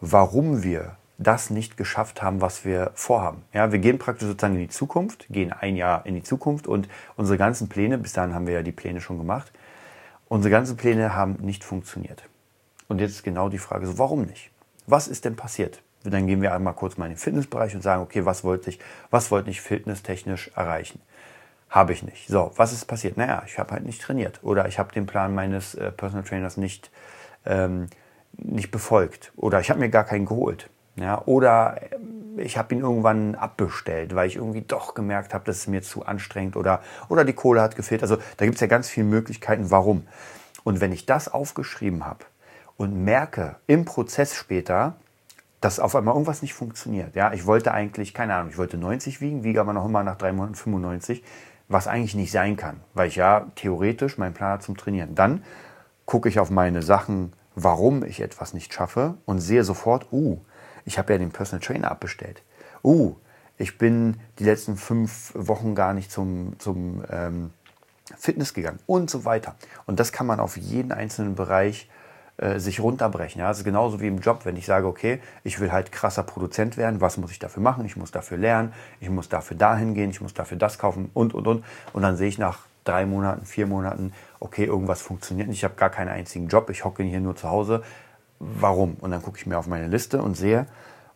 warum 0.00 0.62
wir 0.62 0.96
das 1.22 1.50
nicht 1.50 1.76
geschafft 1.76 2.22
haben, 2.22 2.40
was 2.40 2.64
wir 2.64 2.90
vorhaben. 2.94 3.42
Ja, 3.52 3.72
wir 3.72 3.78
gehen 3.78 3.98
praktisch 3.98 4.28
sozusagen 4.28 4.54
in 4.54 4.60
die 4.60 4.68
Zukunft, 4.68 5.26
gehen 5.28 5.52
ein 5.52 5.76
Jahr 5.76 6.06
in 6.06 6.14
die 6.14 6.22
Zukunft 6.22 6.66
und 6.66 6.88
unsere 7.16 7.38
ganzen 7.38 7.68
Pläne, 7.68 7.98
bis 7.98 8.12
dahin 8.12 8.34
haben 8.34 8.46
wir 8.46 8.54
ja 8.54 8.62
die 8.62 8.72
Pläne 8.72 9.00
schon 9.00 9.18
gemacht, 9.18 9.52
unsere 10.28 10.50
ganzen 10.50 10.76
Pläne 10.76 11.14
haben 11.14 11.36
nicht 11.40 11.64
funktioniert. 11.64 12.24
Und 12.88 13.00
jetzt 13.00 13.12
ist 13.12 13.22
genau 13.22 13.48
die 13.48 13.58
Frage, 13.58 13.86
so 13.86 13.98
warum 13.98 14.22
nicht? 14.22 14.50
Was 14.86 15.08
ist 15.08 15.24
denn 15.24 15.36
passiert? 15.36 15.82
Dann 16.04 16.26
gehen 16.26 16.42
wir 16.42 16.54
einmal 16.54 16.74
kurz 16.74 16.96
mal 16.96 17.06
in 17.06 17.12
den 17.12 17.18
Fitnessbereich 17.18 17.74
und 17.74 17.82
sagen, 17.82 18.02
okay, 18.02 18.24
was 18.24 18.42
wollte 18.42 18.70
ich, 18.70 18.78
was 19.10 19.30
wollte 19.30 19.50
ich 19.50 19.60
fitnesstechnisch 19.60 20.50
erreichen? 20.56 21.00
Habe 21.70 21.92
ich 21.92 22.02
nicht. 22.02 22.28
So, 22.28 22.52
was 22.56 22.72
ist 22.72 22.84
passiert? 22.86 23.16
Naja, 23.16 23.44
ich 23.46 23.58
habe 23.58 23.72
halt 23.72 23.84
nicht 23.84 24.02
trainiert 24.02 24.40
oder 24.42 24.66
ich 24.66 24.78
habe 24.78 24.92
den 24.92 25.06
Plan 25.06 25.34
meines 25.34 25.74
äh, 25.74 25.90
Personal 25.92 26.24
Trainers 26.24 26.56
nicht, 26.56 26.90
ähm, 27.46 27.86
nicht 28.32 28.70
befolgt 28.70 29.32
oder 29.36 29.60
ich 29.60 29.70
habe 29.70 29.80
mir 29.80 29.88
gar 29.88 30.04
keinen 30.04 30.26
geholt. 30.26 30.68
Ja, 30.96 31.22
oder 31.26 31.80
äh, 31.80 32.42
ich 32.42 32.56
habe 32.58 32.74
ihn 32.74 32.80
irgendwann 32.80 33.34
abbestellt, 33.34 34.14
weil 34.14 34.28
ich 34.28 34.36
irgendwie 34.36 34.62
doch 34.62 34.94
gemerkt 34.94 35.34
habe, 35.34 35.44
das 35.44 35.58
ist 35.58 35.66
mir 35.68 35.82
zu 35.82 36.04
anstrengend 36.04 36.56
oder, 36.56 36.80
oder 37.08 37.24
die 37.24 37.32
Kohle 37.32 37.60
hat 37.60 37.76
gefehlt. 37.76 38.02
Also 38.02 38.16
da 38.36 38.44
gibt 38.44 38.56
es 38.56 38.60
ja 38.60 38.66
ganz 38.66 38.88
viele 38.88 39.06
Möglichkeiten, 39.06 39.70
warum. 39.70 40.06
Und 40.64 40.80
wenn 40.80 40.92
ich 40.92 41.06
das 41.06 41.28
aufgeschrieben 41.28 42.04
habe 42.06 42.24
und 42.76 43.04
merke 43.04 43.56
im 43.66 43.84
Prozess 43.84 44.34
später, 44.34 44.96
dass 45.60 45.78
auf 45.78 45.94
einmal 45.94 46.14
irgendwas 46.14 46.42
nicht 46.42 46.54
funktioniert. 46.54 47.14
Ja, 47.14 47.32
ich 47.32 47.46
wollte 47.46 47.72
eigentlich, 47.72 48.14
keine 48.14 48.34
Ahnung, 48.34 48.50
ich 48.50 48.58
wollte 48.58 48.78
90 48.78 49.20
wiegen, 49.20 49.44
wiege 49.44 49.60
aber 49.60 49.72
noch 49.72 49.84
immer 49.84 50.02
nach 50.02 50.16
drei 50.16 50.32
Monaten 50.32 50.56
95 50.56 51.22
was 51.72 51.88
eigentlich 51.88 52.14
nicht 52.14 52.30
sein 52.30 52.56
kann, 52.56 52.80
weil 52.94 53.08
ich 53.08 53.16
ja 53.16 53.46
theoretisch 53.56 54.18
meinen 54.18 54.34
Plan 54.34 54.60
zum 54.60 54.76
Trainieren. 54.76 55.14
Dann 55.14 55.42
gucke 56.04 56.28
ich 56.28 56.38
auf 56.38 56.50
meine 56.50 56.82
Sachen, 56.82 57.32
warum 57.54 58.04
ich 58.04 58.20
etwas 58.20 58.54
nicht 58.54 58.72
schaffe 58.72 59.14
und 59.24 59.38
sehe 59.40 59.64
sofort, 59.64 60.12
uh, 60.12 60.38
ich 60.84 60.98
habe 60.98 61.12
ja 61.12 61.18
den 61.18 61.30
Personal 61.30 61.64
Trainer 61.64 61.90
abbestellt. 61.90 62.42
Uh, 62.82 63.14
ich 63.58 63.78
bin 63.78 64.16
die 64.38 64.44
letzten 64.44 64.76
fünf 64.76 65.32
Wochen 65.34 65.74
gar 65.74 65.94
nicht 65.94 66.10
zum, 66.10 66.58
zum 66.58 67.04
ähm, 67.10 67.50
Fitness 68.18 68.54
gegangen 68.54 68.80
und 68.86 69.10
so 69.10 69.24
weiter. 69.24 69.54
Und 69.86 70.00
das 70.00 70.12
kann 70.12 70.26
man 70.26 70.40
auf 70.40 70.56
jeden 70.56 70.92
einzelnen 70.92 71.34
Bereich 71.34 71.88
äh, 72.38 72.58
sich 72.58 72.80
runterbrechen. 72.80 73.40
Ja? 73.40 73.48
Das 73.48 73.58
ist 73.58 73.64
genauso 73.64 74.00
wie 74.00 74.08
im 74.08 74.18
Job, 74.18 74.44
wenn 74.44 74.56
ich 74.56 74.66
sage, 74.66 74.86
okay, 74.86 75.20
ich 75.44 75.60
will 75.60 75.70
halt 75.70 75.92
krasser 75.92 76.22
Produzent 76.22 76.76
werden, 76.76 77.00
was 77.00 77.18
muss 77.18 77.30
ich 77.30 77.38
dafür 77.38 77.62
machen? 77.62 77.84
Ich 77.84 77.96
muss 77.96 78.10
dafür 78.10 78.38
lernen, 78.38 78.72
ich 79.00 79.10
muss 79.10 79.28
dafür 79.28 79.56
dahin 79.56 79.94
gehen, 79.94 80.10
ich 80.10 80.20
muss 80.20 80.34
dafür 80.34 80.56
das 80.56 80.78
kaufen 80.78 81.10
und, 81.14 81.34
und, 81.34 81.46
und. 81.46 81.64
Und 81.92 82.02
dann 82.02 82.16
sehe 82.16 82.28
ich 82.28 82.38
nach 82.38 82.60
drei 82.84 83.06
Monaten, 83.06 83.46
vier 83.46 83.66
Monaten, 83.66 84.12
okay, 84.40 84.64
irgendwas 84.64 85.02
funktioniert 85.02 85.48
nicht, 85.48 85.58
ich 85.58 85.64
habe 85.64 85.74
gar 85.74 85.90
keinen 85.90 86.08
einzigen 86.08 86.48
Job, 86.48 86.68
ich 86.70 86.84
hocke 86.84 87.02
hier 87.02 87.20
nur 87.20 87.36
zu 87.36 87.48
Hause. 87.48 87.82
Warum? 88.44 88.94
Und 88.94 89.12
dann 89.12 89.22
gucke 89.22 89.38
ich 89.38 89.46
mir 89.46 89.56
auf 89.56 89.68
meine 89.68 89.86
Liste 89.86 90.20
und 90.20 90.36
sehe, 90.36 90.66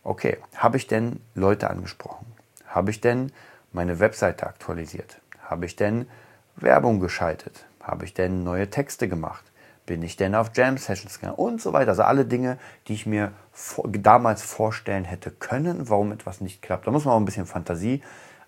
okay, 0.03 0.37
habe 0.55 0.77
ich 0.77 0.87
denn 0.87 1.19
Leute 1.35 1.69
angesprochen? 1.69 2.25
Habe 2.67 2.91
ich 2.91 3.01
denn 3.01 3.31
meine 3.73 3.99
Webseite 3.99 4.47
aktualisiert? 4.47 5.19
Habe 5.43 5.65
ich 5.65 5.75
denn 5.75 6.07
Werbung 6.55 7.01
geschaltet? 7.01 7.65
Habe 7.83 8.05
ich 8.05 8.13
denn 8.13 8.43
neue 8.43 8.69
Texte 8.69 9.09
gemacht? 9.09 9.43
bin 9.87 10.03
ich 10.03 10.17
denn 10.17 10.35
auf 10.35 10.51
Jam 10.53 10.77
Sessions 10.77 11.19
gegangen 11.19 11.37
und 11.37 11.59
so 11.59 11.73
weiter. 11.73 11.91
Also 11.91 12.03
alle 12.03 12.25
Dinge, 12.25 12.59
die 12.87 12.93
ich 12.93 13.07
mir 13.07 13.31
vor, 13.51 13.85
damals 13.87 14.43
vorstellen 14.43 15.05
hätte 15.05 15.31
können, 15.31 15.89
warum 15.89 16.11
etwas 16.11 16.41
nicht 16.41 16.61
klappt. 16.61 16.85
Da 16.85 16.91
muss 16.91 17.05
man 17.05 17.15
auch 17.15 17.19
ein 17.19 17.25
bisschen 17.25 17.47
Fantasie 17.47 18.03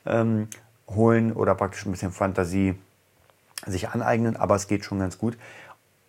ähm, 0.06 0.50
holen 0.88 1.32
oder 1.32 1.56
praktisch 1.56 1.86
ein 1.86 1.92
bisschen 1.92 2.12
Fantasie 2.12 2.76
sich 3.66 3.90
aneignen, 3.90 4.36
aber 4.36 4.56
es 4.56 4.68
geht 4.68 4.86
schon 4.86 5.00
ganz 5.00 5.18
gut. 5.18 5.38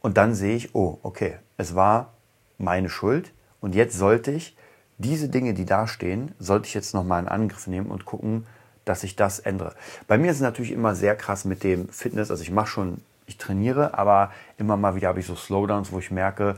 Und 0.03 0.17
dann 0.17 0.35
sehe 0.35 0.57
ich, 0.57 0.75
oh, 0.75 0.99
okay, 1.03 1.37
es 1.57 1.75
war 1.75 2.13
meine 2.61 2.89
Schuld 2.89 3.33
und 3.61 3.75
jetzt 3.75 3.97
sollte 3.97 4.31
ich 4.31 4.57
diese 4.99 5.29
Dinge, 5.29 5.55
die 5.55 5.65
da 5.65 5.87
stehen, 5.87 6.35
sollte 6.39 6.67
ich 6.67 6.75
jetzt 6.75 6.95
nochmal 6.95 7.23
in 7.23 7.29
Angriff 7.29 7.67
nehmen 7.67 7.91
und 7.91 8.05
gucken, 8.05 8.47
dass 8.85 9.03
ich 9.03 9.17
das 9.17 9.39
ändere. 9.39 9.75
Bei 10.07 10.19
mir 10.19 10.31
ist 10.31 10.39
es 10.39 10.43
natürlich 10.43 10.73
immer 10.73 10.95
sehr 10.95 11.17
krass 11.17 11.45
mit 11.45 11.65
dem 11.65 11.89
Fitness. 11.89 12.31
Also 12.31 12.43
ich 12.43 12.51
mache 12.51 12.69
schon 12.69 12.99
ich 13.27 13.39
trainiere, 13.39 13.97
aber 13.97 14.33
immer 14.59 14.77
mal 14.77 14.95
wieder 14.95 15.09
habe 15.09 15.21
ich 15.21 15.27
so 15.27 15.37
Slowdowns, 15.37 15.93
wo 15.93 16.01
ich 16.01 16.11
merke, 16.11 16.57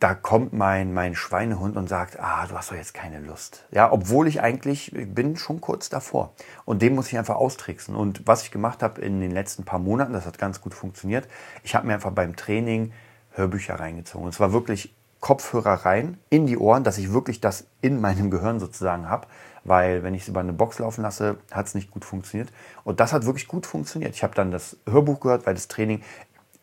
da 0.00 0.14
kommt 0.14 0.52
mein, 0.52 0.94
mein 0.94 1.14
Schweinehund 1.14 1.76
und 1.76 1.88
sagt, 1.88 2.18
ah, 2.18 2.46
du 2.46 2.56
hast 2.56 2.70
doch 2.70 2.76
jetzt 2.76 2.94
keine 2.94 3.20
Lust. 3.20 3.66
Ja, 3.70 3.92
obwohl 3.92 4.26
ich 4.28 4.40
eigentlich 4.40 4.94
ich 4.96 5.14
bin 5.14 5.36
schon 5.36 5.60
kurz 5.60 5.90
davor. 5.90 6.32
Und 6.64 6.80
dem 6.82 6.94
muss 6.94 7.08
ich 7.08 7.18
einfach 7.18 7.36
austricksen. 7.36 7.94
Und 7.94 8.26
was 8.26 8.42
ich 8.42 8.50
gemacht 8.50 8.82
habe 8.82 9.00
in 9.02 9.20
den 9.20 9.30
letzten 9.30 9.64
paar 9.64 9.78
Monaten, 9.78 10.14
das 10.14 10.24
hat 10.24 10.38
ganz 10.38 10.62
gut 10.62 10.74
funktioniert. 10.74 11.28
Ich 11.62 11.74
habe 11.74 11.86
mir 11.86 11.94
einfach 11.94 12.12
beim 12.12 12.34
Training 12.34 12.92
Hörbücher 13.40 13.80
reingezogen. 13.80 14.26
Und 14.26 14.32
zwar 14.32 14.52
wirklich 14.52 14.94
Kopfhörer 15.20 15.84
rein 15.84 16.18
in 16.30 16.46
die 16.46 16.56
Ohren, 16.56 16.84
dass 16.84 16.98
ich 16.98 17.12
wirklich 17.12 17.40
das 17.40 17.66
in 17.82 18.00
meinem 18.00 18.30
Gehirn 18.30 18.60
sozusagen 18.60 19.08
habe 19.08 19.26
weil 19.64 20.02
wenn 20.02 20.14
ich 20.14 20.22
es 20.22 20.28
über 20.28 20.40
eine 20.40 20.52
Box 20.52 20.78
laufen 20.78 21.02
lasse, 21.02 21.36
hat 21.50 21.66
es 21.66 21.74
nicht 21.74 21.90
gut 21.90 22.04
funktioniert. 22.04 22.50
Und 22.84 23.00
das 23.00 23.12
hat 23.12 23.26
wirklich 23.26 23.48
gut 23.48 23.66
funktioniert. 23.66 24.14
Ich 24.14 24.22
habe 24.22 24.34
dann 24.34 24.50
das 24.50 24.76
Hörbuch 24.88 25.20
gehört, 25.20 25.46
weil 25.46 25.54
das 25.54 25.68
Training, 25.68 26.02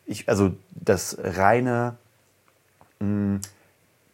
ich, 0.06 0.28
also 0.28 0.52
das 0.72 1.18
reine 1.20 1.98
mh, 3.00 3.06
hm, 3.08 3.42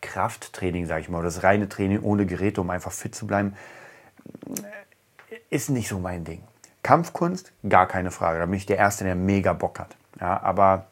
Krafttraining, 0.02 0.86
sage 0.86 1.02
ich 1.02 1.10
mal, 1.10 1.20
oder 1.20 1.28
das 1.28 1.44
reine 1.44 1.70
Training 1.70 2.02
ohne 2.02 2.26
Geräte, 2.26 2.60
um 2.60 2.70
einfach 2.70 2.92
fit 2.92 3.16
zu 3.16 3.26
bleiben, 3.26 3.56
ist 5.50 5.70
nicht 5.70 5.88
so 5.88 5.98
mein 5.98 6.26
Ding. 6.26 6.44
Kampfkunst, 6.84 7.54
gar 7.68 7.88
keine 7.88 8.12
Frage. 8.12 8.40
Da 8.40 8.46
bin 8.46 8.56
ich 8.56 8.66
der 8.66 8.78
Erste, 8.78 9.06
der 9.06 9.16
mega 9.16 9.54
Bock 9.54 9.80
hat. 9.80 9.96
Ja, 10.20 10.44
aber 10.44 10.88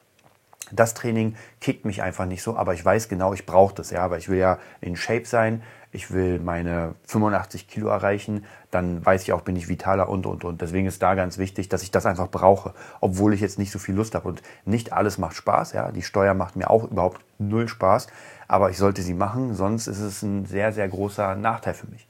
das 0.72 0.94
Training 0.94 1.36
kickt 1.60 1.86
mich 1.86 2.02
einfach 2.02 2.26
nicht 2.26 2.44
so, 2.44 2.56
aber 2.56 2.74
ich 2.74 2.84
weiß 2.84 3.10
genau, 3.10 3.34
ich 3.34 3.46
brauche 3.46 3.76
das, 3.76 3.92
ja, 3.92 4.10
weil 4.10 4.20
ich 4.20 4.30
will 4.30 4.38
ja 4.38 4.58
in 4.80 4.96
Shape 4.96 5.26
sein, 5.26 5.62
ich 5.92 6.12
will 6.12 6.40
meine 6.40 6.96
85 7.08 7.68
Kilo 7.68 7.90
erreichen, 7.90 8.46
dann 8.70 9.06
weiß 9.06 9.24
ich 9.24 9.34
auch, 9.34 9.42
bin 9.42 9.58
ich 9.58 9.68
vitaler 9.68 10.08
und, 10.08 10.26
und, 10.26 10.46
und. 10.46 10.62
Deswegen 10.62 10.88
ist 10.88 11.02
da 11.02 11.16
ganz 11.16 11.38
wichtig, 11.38 11.68
dass 11.68 11.84
ich 11.84 11.92
das 11.92 12.06
einfach 12.06 12.30
brauche, 12.30 12.74
obwohl 13.02 13.34
ich 13.34 13.42
jetzt 13.42 13.60
nicht 13.60 13.72
so 13.72 13.80
viel 13.80 13.96
Lust 13.96 14.16
habe. 14.16 14.28
Und 14.30 14.42
nicht 14.64 14.94
alles 14.94 15.18
macht 15.18 15.36
Spaß, 15.36 15.74
ja. 15.74 15.92
Die 15.92 16.02
Steuer 16.02 16.34
macht 16.34 16.56
mir 16.56 16.70
auch 16.70 16.86
überhaupt 16.86 17.20
null 17.40 17.68
Spaß, 17.68 18.08
aber 18.48 18.70
ich 18.70 18.78
sollte 18.78 19.02
sie 19.02 19.14
machen, 19.14 19.54
sonst 19.54 19.88
ist 19.88 20.00
es 20.00 20.22
ein 20.22 20.46
sehr, 20.46 20.72
sehr 20.72 20.88
großer 20.88 21.36
Nachteil 21.36 21.74
für 21.74 21.88
mich. 21.88 22.08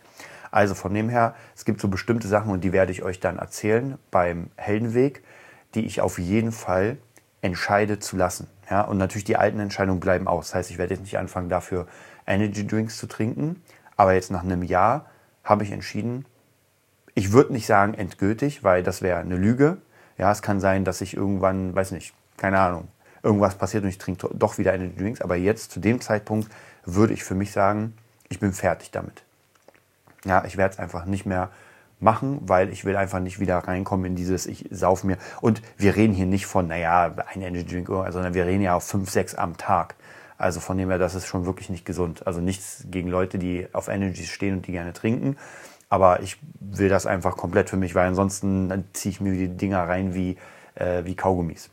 Also 0.51 0.75
von 0.75 0.93
dem 0.93 1.09
her, 1.09 1.33
es 1.55 1.65
gibt 1.65 1.81
so 1.81 1.87
bestimmte 1.87 2.27
Sachen 2.27 2.51
und 2.51 2.63
die 2.63 2.73
werde 2.73 2.91
ich 2.91 3.03
euch 3.03 3.19
dann 3.19 3.39
erzählen 3.39 3.97
beim 4.11 4.51
Heldenweg, 4.57 5.23
die 5.73 5.85
ich 5.85 6.01
auf 6.01 6.19
jeden 6.19 6.51
Fall 6.51 6.97
entscheide 7.41 7.99
zu 7.99 8.17
lassen. 8.17 8.47
Ja, 8.69 8.81
und 8.81 8.97
natürlich 8.97 9.25
die 9.25 9.37
alten 9.37 9.59
Entscheidungen 9.59 9.99
bleiben 9.99 10.27
aus. 10.27 10.47
Das 10.47 10.55
heißt, 10.55 10.71
ich 10.71 10.77
werde 10.77 10.93
jetzt 10.93 11.03
nicht 11.03 11.17
anfangen, 11.17 11.49
dafür 11.49 11.87
Energy 12.25 12.65
Drinks 12.65 12.97
zu 12.97 13.07
trinken. 13.07 13.61
Aber 13.97 14.13
jetzt 14.13 14.31
nach 14.31 14.43
einem 14.43 14.63
Jahr 14.63 15.07
habe 15.43 15.63
ich 15.63 15.71
entschieden, 15.71 16.25
ich 17.13 17.31
würde 17.33 17.51
nicht 17.51 17.65
sagen 17.65 17.93
endgültig, 17.93 18.63
weil 18.63 18.83
das 18.83 19.01
wäre 19.01 19.19
eine 19.19 19.35
Lüge. 19.35 19.77
Ja, 20.17 20.31
es 20.31 20.41
kann 20.41 20.59
sein, 20.59 20.85
dass 20.85 21.01
ich 21.01 21.15
irgendwann, 21.15 21.75
weiß 21.75 21.91
nicht, 21.91 22.13
keine 22.37 22.59
Ahnung, 22.59 22.87
irgendwas 23.23 23.55
passiert 23.55 23.83
und 23.83 23.89
ich 23.89 23.97
trinke 23.97 24.29
doch 24.33 24.57
wieder 24.57 24.73
Energy 24.73 24.95
Drinks. 24.95 25.21
Aber 25.21 25.35
jetzt, 25.35 25.71
zu 25.71 25.79
dem 25.79 25.99
Zeitpunkt, 25.99 26.49
würde 26.85 27.13
ich 27.13 27.23
für 27.23 27.35
mich 27.35 27.51
sagen, 27.51 27.93
ich 28.29 28.39
bin 28.39 28.53
fertig 28.53 28.91
damit. 28.91 29.23
Ja, 30.23 30.45
ich 30.45 30.57
werde 30.57 30.73
es 30.73 30.79
einfach 30.79 31.05
nicht 31.05 31.25
mehr 31.25 31.49
machen, 32.01 32.39
weil 32.41 32.69
ich 32.69 32.85
will 32.85 32.95
einfach 32.95 33.19
nicht 33.19 33.39
wieder 33.39 33.57
reinkommen 33.57 34.05
in 34.05 34.15
dieses, 34.15 34.45
ich 34.45 34.67
sauf 34.71 35.03
mir. 35.03 35.17
Und 35.39 35.61
wir 35.77 35.95
reden 35.95 36.13
hier 36.13 36.25
nicht 36.25 36.45
von, 36.45 36.67
naja, 36.67 37.13
ein 37.33 37.41
Energy 37.41 37.65
Drink, 37.65 37.87
sondern 37.87 38.33
wir 38.33 38.45
reden 38.45 38.61
ja 38.61 38.75
auf 38.75 38.83
fünf, 38.83 39.09
sechs 39.09 39.35
am 39.35 39.57
Tag. 39.57 39.95
Also 40.37 40.59
von 40.59 40.77
dem 40.77 40.89
her, 40.89 40.97
das 40.97 41.13
ist 41.13 41.27
schon 41.27 41.45
wirklich 41.45 41.69
nicht 41.69 41.85
gesund. 41.85 42.25
Also 42.25 42.41
nichts 42.41 42.85
gegen 42.89 43.09
Leute, 43.09 43.37
die 43.37 43.67
auf 43.73 43.87
Energies 43.87 44.29
stehen 44.29 44.55
und 44.55 44.67
die 44.67 44.71
gerne 44.71 44.93
trinken. 44.93 45.37
Aber 45.89 46.21
ich 46.21 46.37
will 46.59 46.89
das 46.89 47.05
einfach 47.05 47.37
komplett 47.37 47.69
für 47.69 47.77
mich, 47.77 47.93
weil 47.93 48.07
ansonsten 48.07 48.85
ziehe 48.93 49.11
ich 49.11 49.21
mir 49.21 49.33
die 49.33 49.49
Dinger 49.49 49.87
rein 49.87 50.15
wie, 50.15 50.37
äh, 50.75 51.03
wie 51.05 51.15
Kaugummis. 51.15 51.69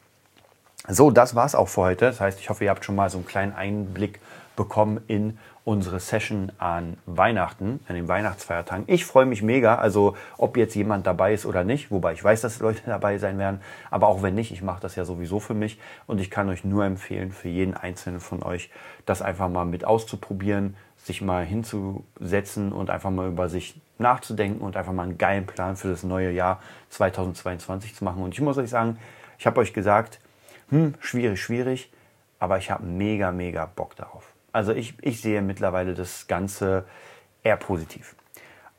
So, 0.86 1.10
das 1.10 1.34
war's 1.34 1.54
auch 1.54 1.68
für 1.68 1.82
heute. 1.82 2.06
Das 2.06 2.20
heißt, 2.20 2.40
ich 2.40 2.50
hoffe, 2.50 2.64
ihr 2.64 2.70
habt 2.70 2.84
schon 2.84 2.94
mal 2.94 3.08
so 3.10 3.18
einen 3.18 3.26
kleinen 3.26 3.54
Einblick 3.54 4.20
bekommen 4.58 5.00
in 5.06 5.38
unsere 5.64 6.00
Session 6.00 6.50
an 6.58 6.98
Weihnachten, 7.06 7.78
an 7.86 7.94
den 7.94 8.08
Weihnachtsfeiertagen. 8.08 8.84
Ich 8.88 9.04
freue 9.04 9.24
mich 9.24 9.40
mega, 9.40 9.76
also 9.76 10.16
ob 10.36 10.56
jetzt 10.56 10.74
jemand 10.74 11.06
dabei 11.06 11.32
ist 11.32 11.46
oder 11.46 11.62
nicht, 11.62 11.92
wobei 11.92 12.12
ich 12.12 12.24
weiß, 12.24 12.40
dass 12.40 12.58
Leute 12.58 12.82
dabei 12.86 13.18
sein 13.18 13.38
werden, 13.38 13.60
aber 13.90 14.08
auch 14.08 14.22
wenn 14.22 14.34
nicht, 14.34 14.50
ich 14.50 14.60
mache 14.60 14.80
das 14.80 14.96
ja 14.96 15.04
sowieso 15.04 15.38
für 15.38 15.54
mich 15.54 15.78
und 16.06 16.20
ich 16.20 16.30
kann 16.30 16.48
euch 16.48 16.64
nur 16.64 16.84
empfehlen, 16.84 17.30
für 17.30 17.48
jeden 17.48 17.74
einzelnen 17.74 18.18
von 18.18 18.42
euch, 18.42 18.70
das 19.06 19.22
einfach 19.22 19.48
mal 19.48 19.64
mit 19.64 19.84
auszuprobieren, 19.84 20.74
sich 20.96 21.22
mal 21.22 21.44
hinzusetzen 21.44 22.72
und 22.72 22.90
einfach 22.90 23.10
mal 23.10 23.28
über 23.28 23.48
sich 23.48 23.80
nachzudenken 23.98 24.60
und 24.62 24.76
einfach 24.76 24.92
mal 24.92 25.04
einen 25.04 25.18
geilen 25.18 25.46
Plan 25.46 25.76
für 25.76 25.88
das 25.88 26.02
neue 26.02 26.32
Jahr 26.32 26.60
2022 26.90 27.94
zu 27.94 28.04
machen. 28.04 28.22
Und 28.22 28.34
ich 28.34 28.40
muss 28.40 28.58
euch 28.58 28.70
sagen, 28.70 28.98
ich 29.38 29.46
habe 29.46 29.60
euch 29.60 29.72
gesagt, 29.72 30.18
hm, 30.70 30.94
schwierig, 30.98 31.40
schwierig, 31.40 31.92
aber 32.40 32.58
ich 32.58 32.70
habe 32.70 32.84
mega, 32.84 33.30
mega 33.30 33.66
Bock 33.66 33.94
darauf. 33.94 34.32
Also 34.58 34.72
ich, 34.72 34.94
ich 35.02 35.20
sehe 35.20 35.40
mittlerweile 35.40 35.94
das 35.94 36.26
Ganze 36.26 36.84
eher 37.44 37.56
positiv. 37.56 38.16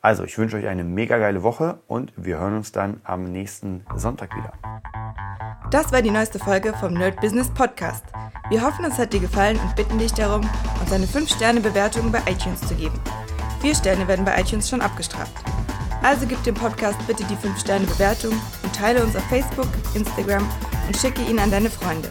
Also 0.02 0.24
ich 0.24 0.36
wünsche 0.36 0.58
euch 0.58 0.66
eine 0.66 0.84
mega 0.84 1.16
geile 1.16 1.42
Woche 1.42 1.78
und 1.86 2.12
wir 2.18 2.36
hören 2.38 2.54
uns 2.54 2.70
dann 2.70 3.00
am 3.02 3.32
nächsten 3.32 3.86
Sonntag 3.96 4.36
wieder. 4.36 4.52
Das 5.70 5.90
war 5.90 6.02
die 6.02 6.10
neueste 6.10 6.38
Folge 6.38 6.74
vom 6.74 6.92
Nerd 6.92 7.18
Business 7.22 7.48
Podcast. 7.48 8.04
Wir 8.50 8.60
hoffen, 8.60 8.84
es 8.84 8.98
hat 8.98 9.14
dir 9.14 9.20
gefallen 9.20 9.58
und 9.58 9.74
bitten 9.74 9.98
dich 9.98 10.12
darum, 10.12 10.42
uns 10.82 10.92
eine 10.92 11.06
5-Sterne-Bewertung 11.06 12.12
bei 12.12 12.20
iTunes 12.30 12.60
zu 12.60 12.74
geben. 12.74 13.00
Vier 13.62 13.74
Sterne 13.74 14.06
werden 14.06 14.26
bei 14.26 14.38
iTunes 14.38 14.68
schon 14.68 14.82
abgestraft. 14.82 15.32
Also 16.02 16.26
gib 16.26 16.44
dem 16.44 16.56
Podcast 16.56 16.98
bitte 17.06 17.24
die 17.24 17.36
5-Sterne-Bewertung 17.36 18.32
und 18.62 18.76
teile 18.76 19.02
uns 19.02 19.16
auf 19.16 19.24
Facebook, 19.30 19.68
Instagram 19.94 20.46
und 20.86 20.94
schicke 20.98 21.22
ihn 21.22 21.38
an 21.38 21.50
deine 21.50 21.70
Freunde. 21.70 22.10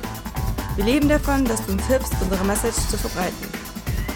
Wir 0.76 0.86
leben 0.86 1.08
davon, 1.08 1.46
dass 1.46 1.64
du 1.68 1.74
uns 1.74 1.86
hilfst, 1.86 2.14
unsere 2.20 2.44
Message 2.46 2.78
zu 2.90 2.98
verbreiten. 2.98 3.59